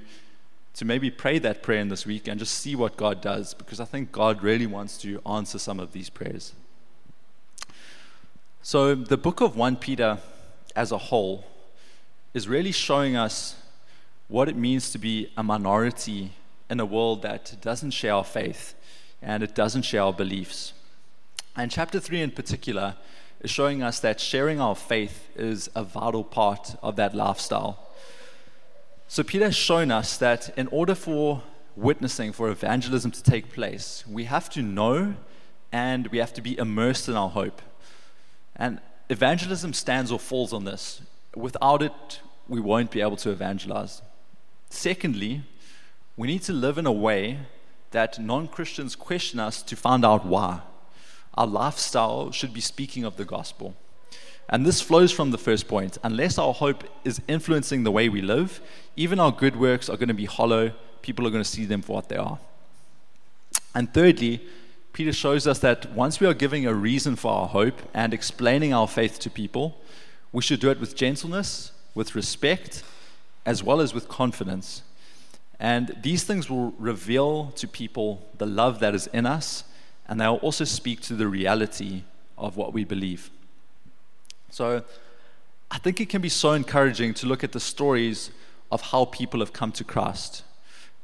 to 0.76 0.86
maybe 0.86 1.12
pray 1.12 1.40
that 1.40 1.62
prayer 1.62 1.80
in 1.80 1.90
this 1.90 2.06
week 2.06 2.28
and 2.28 2.40
just 2.40 2.56
see 2.56 2.76
what 2.76 2.96
God 2.96 3.22
does 3.22 3.54
because 3.54 3.80
I 3.80 3.86
think 3.86 4.12
God 4.12 4.42
really 4.42 4.66
wants 4.66 4.98
to 5.00 5.22
answer 5.26 5.60
some 5.60 5.80
of 5.80 5.92
these 5.92 6.10
prayers. 6.10 6.54
So, 8.62 8.96
the 8.96 9.18
book 9.18 9.42
of 9.42 9.58
1 9.58 9.76
Peter 9.76 10.20
as 10.76 10.92
a 10.92 10.98
whole 10.98 11.46
is 12.34 12.48
really 12.48 12.72
showing 12.72 13.16
us 13.16 13.56
what 14.28 14.48
it 14.48 14.56
means 14.56 14.92
to 14.92 14.98
be 14.98 15.32
a 15.36 15.44
minority 15.44 16.32
in 16.70 16.80
a 16.80 16.86
world 16.86 17.22
that 17.24 17.56
doesn't 17.62 17.92
share 17.92 18.14
our 18.14 18.24
faith 18.24 18.74
and 19.22 19.44
it 19.44 19.54
doesn't 19.54 19.84
share 19.84 20.02
our 20.04 20.14
beliefs. 20.14 20.74
And 21.56 21.70
chapter 21.70 22.00
3 22.00 22.22
in 22.22 22.32
particular 22.32 22.96
is 23.42 23.52
showing 23.52 23.84
us 23.84 24.00
that 24.00 24.20
sharing 24.20 24.60
our 24.60 24.76
faith 24.76 25.30
is 25.36 25.70
a 25.76 25.84
vital 25.84 26.24
part 26.24 26.76
of 26.82 26.96
that 26.96 27.14
lifestyle. 27.14 27.78
So, 29.08 29.22
Peter 29.22 29.46
has 29.46 29.56
shown 29.56 29.92
us 29.92 30.18
that 30.18 30.58
in 30.58 30.68
order 30.68 30.96
for 30.96 31.44
witnessing, 31.76 32.32
for 32.32 32.50
evangelism 32.50 33.12
to 33.12 33.22
take 33.22 33.52
place, 33.52 34.04
we 34.10 34.24
have 34.24 34.50
to 34.52 34.64
know 34.64 35.16
and 35.72 36.08
we 36.08 36.18
have 36.18 36.34
to 36.34 36.42
be 36.42 36.58
immersed 36.58 37.08
in 37.08 37.16
our 37.16 37.30
hope. 37.30 37.62
And 38.56 38.80
evangelism 39.10 39.74
stands 39.74 40.12
or 40.12 40.20
falls 40.20 40.54
on 40.54 40.66
this. 40.66 41.02
Without 41.36 41.84
it, 41.84 42.22
we 42.48 42.60
won't 42.60 42.90
be 42.90 43.02
able 43.02 43.18
to 43.18 43.30
evangelize. 43.30 44.02
Secondly, 44.70 45.44
we 46.18 46.28
need 46.28 46.42
to 46.44 46.54
live 46.54 46.78
in 46.80 46.88
a 46.88 46.92
way 46.92 47.40
that 47.92 48.20
non 48.20 48.48
Christians 48.48 48.96
question 48.96 49.40
us 49.40 49.62
to 49.62 49.76
find 49.76 50.04
out 50.04 50.26
why. 50.26 50.62
Our 51.36 51.48
lifestyle 51.48 52.32
should 52.32 52.54
be 52.54 52.62
speaking 52.62 53.04
of 53.04 53.18
the 53.18 53.26
gospel. 53.26 53.76
And 54.50 54.66
this 54.66 54.82
flows 54.82 55.12
from 55.12 55.32
the 55.32 55.38
first 55.38 55.68
point. 55.68 55.98
Unless 56.04 56.38
our 56.38 56.54
hope 56.54 56.84
is 57.04 57.22
influencing 57.28 57.84
the 57.84 57.92
way 57.92 58.10
we 58.10 58.22
live, 58.22 58.62
even 58.96 59.20
our 59.20 59.32
good 59.32 59.56
works 59.56 59.90
are 59.90 59.98
going 59.98 60.10
to 60.10 60.14
be 60.14 60.26
hollow. 60.26 60.74
People 61.02 61.26
are 61.26 61.32
going 61.32 61.44
to 61.44 61.50
see 61.50 61.66
them 61.66 61.82
for 61.82 61.94
what 61.94 62.10
they 62.10 62.18
are. 62.18 62.40
And 63.74 63.94
thirdly, 63.94 64.42
Peter 64.92 65.14
shows 65.14 65.48
us 65.48 65.60
that 65.60 65.92
once 65.94 66.20
we 66.20 66.28
are 66.28 66.36
giving 66.36 66.68
a 66.68 66.74
reason 66.74 67.16
for 67.16 67.32
our 67.32 67.48
hope 67.48 67.82
and 67.94 68.14
explaining 68.14 68.74
our 68.74 68.88
faith 68.88 69.18
to 69.20 69.30
people, 69.30 69.82
we 70.32 70.44
should 70.44 70.60
do 70.60 70.70
it 70.70 70.80
with 70.80 70.96
gentleness, 70.96 71.72
with 71.96 72.14
respect, 72.14 72.84
as 73.46 73.64
well 73.64 73.82
as 73.82 73.94
with 73.94 74.08
confidence. 74.08 74.84
And 75.60 75.96
these 76.04 76.24
things 76.24 76.50
will 76.50 76.72
reveal 76.78 77.52
to 77.56 77.68
people 77.68 78.28
the 78.38 78.46
love 78.46 78.80
that 78.82 78.94
is 78.94 79.08
in 79.08 79.26
us, 79.26 79.64
and 80.14 80.22
they'll 80.22 80.36
also 80.44 80.64
speak 80.64 81.02
to 81.02 81.16
the 81.16 81.28
reality 81.28 82.04
of 82.38 82.56
what 82.56 82.72
we 82.72 82.84
believe. 82.84 83.32
So 84.52 84.84
I 85.72 85.80
think 85.80 86.00
it 86.00 86.08
can 86.08 86.22
be 86.22 86.30
so 86.30 86.52
encouraging 86.52 87.16
to 87.16 87.26
look 87.26 87.44
at 87.44 87.52
the 87.52 87.60
stories 87.60 88.30
of 88.72 88.80
how 88.92 89.06
people 89.06 89.40
have 89.40 89.54
come 89.54 89.72
to 89.72 89.84
Christ. 89.84 90.44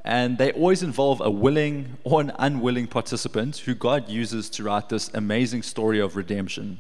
And 0.06 0.38
they 0.38 0.52
always 0.52 0.84
involve 0.84 1.22
a 1.22 1.32
willing 1.32 1.98
or 2.04 2.22
an 2.22 2.32
unwilling 2.38 2.86
participant 2.86 3.58
who 3.58 3.74
God 3.74 4.10
uses 4.10 4.48
to 4.52 4.63
write 4.63 4.89
this 4.89 5.10
amazing 5.15 5.63
story 5.63 6.00
of 6.00 6.15
redemption. 6.15 6.78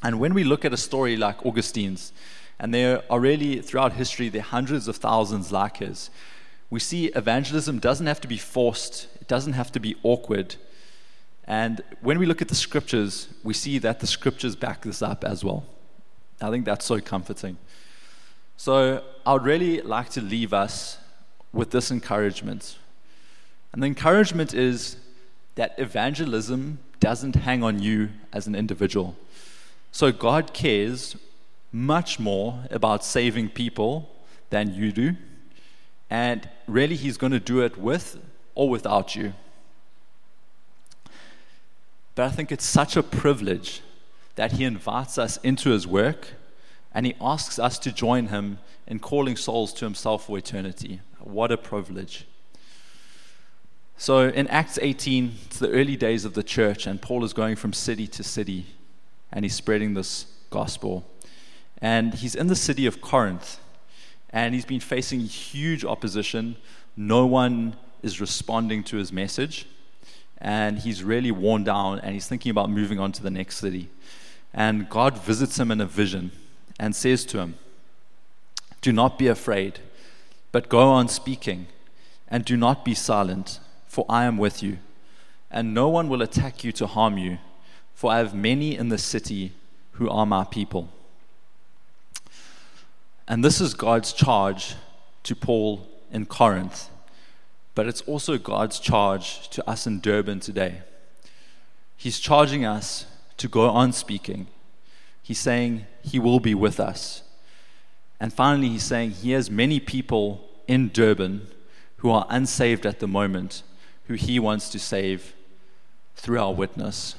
And 0.00 0.20
when 0.20 0.34
we 0.34 0.44
look 0.44 0.64
at 0.64 0.72
a 0.72 0.76
story 0.76 1.16
like 1.16 1.44
Augustine's, 1.44 2.12
and 2.60 2.72
there 2.72 3.02
are 3.10 3.18
really 3.18 3.60
throughout 3.62 3.94
history, 3.94 4.28
there 4.28 4.42
are 4.42 4.44
hundreds 4.44 4.86
of 4.86 4.94
thousands 4.94 5.50
like 5.50 5.78
his, 5.78 6.08
we 6.70 6.78
see 6.78 7.06
evangelism 7.06 7.80
doesn't 7.80 8.06
have 8.06 8.20
to 8.20 8.28
be 8.28 8.38
forced, 8.38 9.08
it 9.20 9.26
doesn't 9.26 9.54
have 9.54 9.72
to 9.72 9.80
be 9.80 9.96
awkward. 10.04 10.54
And 11.44 11.82
when 12.00 12.18
we 12.18 12.26
look 12.26 12.40
at 12.40 12.48
the 12.48 12.54
scriptures, 12.54 13.28
we 13.42 13.54
see 13.54 13.78
that 13.78 14.00
the 14.00 14.06
scriptures 14.06 14.56
back 14.56 14.82
this 14.82 15.02
up 15.02 15.24
as 15.24 15.44
well. 15.44 15.64
I 16.40 16.50
think 16.50 16.64
that's 16.64 16.84
so 16.84 17.00
comforting. 17.00 17.58
So 18.56 19.02
I 19.26 19.32
would 19.32 19.44
really 19.44 19.80
like 19.80 20.10
to 20.10 20.20
leave 20.20 20.52
us 20.52 20.98
with 21.52 21.70
this 21.70 21.90
encouragement. 21.90 22.78
And 23.72 23.82
the 23.82 23.86
encouragement 23.86 24.54
is 24.54 24.96
that 25.54 25.74
evangelism 25.78 26.78
doesn't 27.00 27.34
hang 27.34 27.62
on 27.62 27.82
you 27.82 28.10
as 28.32 28.46
an 28.46 28.54
individual. 28.54 29.16
So 29.90 30.12
God 30.12 30.54
cares 30.54 31.16
much 31.72 32.20
more 32.20 32.64
about 32.70 33.04
saving 33.04 33.48
people 33.48 34.10
than 34.50 34.74
you 34.74 34.92
do. 34.92 35.16
And 36.08 36.48
really, 36.66 36.96
He's 36.96 37.16
going 37.16 37.32
to 37.32 37.40
do 37.40 37.60
it 37.60 37.76
with 37.78 38.18
or 38.54 38.68
without 38.68 39.16
you. 39.16 39.32
But 42.14 42.26
I 42.26 42.30
think 42.30 42.52
it's 42.52 42.64
such 42.64 42.96
a 42.96 43.02
privilege 43.02 43.80
that 44.34 44.52
He 44.52 44.64
invites 44.64 45.18
us 45.18 45.38
into 45.38 45.70
His 45.70 45.86
work 45.86 46.28
and 46.92 47.06
He 47.06 47.14
asks 47.20 47.58
us 47.58 47.78
to 47.80 47.92
join 47.92 48.26
Him 48.26 48.58
in 48.86 48.98
calling 48.98 49.36
souls 49.36 49.72
to 49.74 49.84
Himself 49.84 50.26
for 50.26 50.36
eternity. 50.36 51.00
What 51.18 51.52
a 51.52 51.56
privilege. 51.56 52.26
So 53.96 54.28
in 54.28 54.48
Acts 54.48 54.78
18, 54.82 55.34
it's 55.46 55.58
the 55.58 55.70
early 55.70 55.96
days 55.96 56.24
of 56.24 56.34
the 56.34 56.42
church, 56.42 56.86
and 56.88 57.00
Paul 57.00 57.24
is 57.24 57.32
going 57.32 57.54
from 57.56 57.72
city 57.72 58.06
to 58.08 58.24
city 58.24 58.66
and 59.32 59.44
he's 59.44 59.54
spreading 59.54 59.94
this 59.94 60.26
gospel. 60.50 61.04
And 61.80 62.14
he's 62.14 62.34
in 62.34 62.48
the 62.48 62.56
city 62.56 62.86
of 62.86 63.00
Corinth 63.00 63.58
and 64.30 64.54
he's 64.54 64.64
been 64.64 64.80
facing 64.80 65.20
huge 65.20 65.84
opposition. 65.84 66.56
No 66.96 67.26
one 67.26 67.76
is 68.02 68.20
responding 68.20 68.84
to 68.84 68.96
his 68.96 69.12
message 69.12 69.66
and 70.42 70.80
he's 70.80 71.04
really 71.04 71.30
worn 71.30 71.62
down 71.62 72.00
and 72.00 72.12
he's 72.14 72.26
thinking 72.26 72.50
about 72.50 72.68
moving 72.68 72.98
on 72.98 73.12
to 73.12 73.22
the 73.22 73.30
next 73.30 73.58
city. 73.58 73.88
And 74.52 74.90
God 74.90 75.16
visits 75.16 75.58
him 75.58 75.70
in 75.70 75.80
a 75.80 75.86
vision 75.86 76.32
and 76.80 76.96
says 76.96 77.24
to 77.26 77.38
him, 77.38 77.54
Do 78.80 78.92
not 78.92 79.18
be 79.18 79.28
afraid, 79.28 79.78
but 80.50 80.68
go 80.68 80.90
on 80.90 81.06
speaking, 81.06 81.68
and 82.26 82.44
do 82.44 82.56
not 82.56 82.84
be 82.84 82.92
silent, 82.92 83.60
for 83.86 84.04
I 84.08 84.24
am 84.24 84.36
with 84.36 84.64
you. 84.64 84.78
And 85.48 85.72
no 85.72 85.88
one 85.88 86.08
will 86.08 86.22
attack 86.22 86.64
you 86.64 86.72
to 86.72 86.88
harm 86.88 87.18
you, 87.18 87.38
for 87.94 88.10
I 88.10 88.18
have 88.18 88.34
many 88.34 88.76
in 88.76 88.88
the 88.88 88.98
city 88.98 89.52
who 89.92 90.10
are 90.10 90.26
my 90.26 90.42
people. 90.42 90.88
And 93.28 93.44
this 93.44 93.60
is 93.60 93.74
God's 93.74 94.12
charge 94.12 94.74
to 95.22 95.36
Paul 95.36 95.88
in 96.10 96.26
Corinth 96.26 96.90
but 97.74 97.86
it's 97.86 98.02
also 98.02 98.38
God's 98.38 98.78
charge 98.78 99.48
to 99.50 99.68
us 99.68 99.86
in 99.86 100.00
Durban 100.00 100.40
today. 100.40 100.82
He's 101.96 102.18
charging 102.18 102.64
us 102.64 103.06
to 103.38 103.48
go 103.48 103.68
on 103.68 103.92
speaking. 103.92 104.48
He's 105.22 105.38
saying 105.38 105.86
He 106.02 106.18
will 106.18 106.40
be 106.40 106.54
with 106.54 106.80
us. 106.80 107.22
And 108.20 108.32
finally, 108.32 108.68
He's 108.68 108.82
saying 108.82 109.12
He 109.12 109.30
has 109.32 109.50
many 109.50 109.80
people 109.80 110.48
in 110.66 110.88
Durban 110.88 111.46
who 111.98 112.10
are 112.10 112.26
unsaved 112.28 112.84
at 112.84 112.98
the 112.98 113.08
moment, 113.08 113.62
who 114.06 114.14
He 114.14 114.38
wants 114.38 114.68
to 114.70 114.78
save 114.78 115.34
through 116.16 116.40
our 116.40 116.52
witness. 116.52 117.14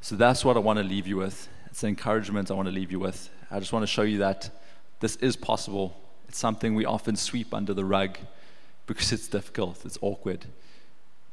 So 0.00 0.16
that's 0.16 0.44
what 0.44 0.56
I 0.56 0.60
want 0.60 0.78
to 0.78 0.84
leave 0.84 1.06
you 1.06 1.16
with. 1.16 1.48
It's 1.66 1.82
an 1.82 1.90
encouragement 1.90 2.50
I 2.50 2.54
want 2.54 2.68
to 2.68 2.74
leave 2.74 2.90
you 2.90 2.98
with. 2.98 3.30
I 3.50 3.60
just 3.60 3.72
want 3.72 3.82
to 3.84 3.86
show 3.86 4.02
you 4.02 4.18
that 4.18 4.50
this 5.00 5.16
is 5.16 5.36
possible. 5.36 5.96
It's 6.28 6.38
something 6.38 6.74
we 6.74 6.84
often 6.84 7.16
sweep 7.16 7.54
under 7.54 7.74
the 7.74 7.84
rug 7.84 8.18
because 8.86 9.12
it's 9.12 9.28
difficult, 9.28 9.84
it's 9.84 9.98
awkward. 10.00 10.46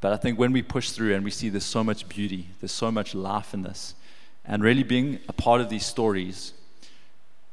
But 0.02 0.14
I 0.14 0.18
think 0.18 0.40
when 0.40 0.54
we 0.54 0.62
push 0.62 0.92
through 0.92 1.14
and 1.14 1.24
we 1.24 1.32
see 1.32 1.50
there's 1.50 1.66
so 1.66 1.84
much 1.84 2.08
beauty, 2.08 2.50
there's 2.62 2.72
so 2.72 2.92
much 2.92 3.14
life 3.14 3.54
in 3.54 3.64
this, 3.64 3.96
and 4.46 4.64
really 4.64 4.84
being 4.84 5.20
a 5.28 5.34
part 5.34 5.62
of 5.62 5.70
these 5.70 5.86
stories 5.86 6.54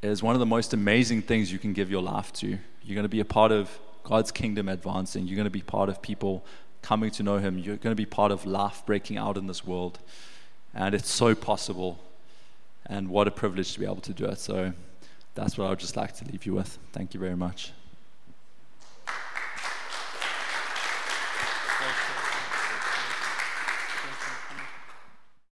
is 0.03 0.23
one 0.23 0.35
of 0.35 0.41
the 0.41 0.47
most 0.47 0.73
amazing 0.73 1.23
things 1.23 1.51
you 1.51 1.59
can 1.59 1.73
give 1.73 1.91
your 1.91 2.03
life 2.03 2.33
to. 2.35 2.59
You're 2.83 2.95
going 2.95 3.05
to 3.05 3.09
be 3.09 3.21
a 3.21 3.25
part 3.25 3.51
of 3.51 3.77
God's 4.05 4.31
kingdom 4.31 4.69
advancing, 4.69 5.27
you're 5.27 5.37
going 5.37 5.45
to 5.45 5.51
be 5.51 5.63
part 5.63 5.89
of 5.89 6.01
people 6.01 6.45
coming 6.83 7.11
to 7.11 7.23
know 7.25 7.39
Him, 7.39 7.59
you're 7.59 7.77
going 7.77 7.93
to 7.93 8.01
be 8.01 8.07
part 8.07 8.31
of 8.31 8.47
life 8.47 8.85
breaking 8.87 9.17
out 9.17 9.37
in 9.37 9.47
this 9.47 9.65
world. 9.65 9.99
And 10.73 10.95
it's 10.95 11.11
so 11.11 11.35
possible. 11.35 11.99
And 12.85 13.09
what 13.09 13.27
a 13.27 13.33
privilege 13.33 13.73
to 13.73 13.81
be 13.81 13.87
able 13.87 14.03
to 14.03 14.13
do 14.13 14.27
it. 14.27 14.39
So 14.39 14.73
that's 15.35 15.59
what 15.59 15.67
I 15.67 15.71
would 15.71 15.81
just 15.81 15.97
like 15.97 16.15
to 16.17 16.25
leave 16.31 16.47
you 16.47 16.55
with. 16.55 16.79
Thank 16.93 17.15
you 17.15 17.19
very 17.19 17.35
much. 17.35 17.73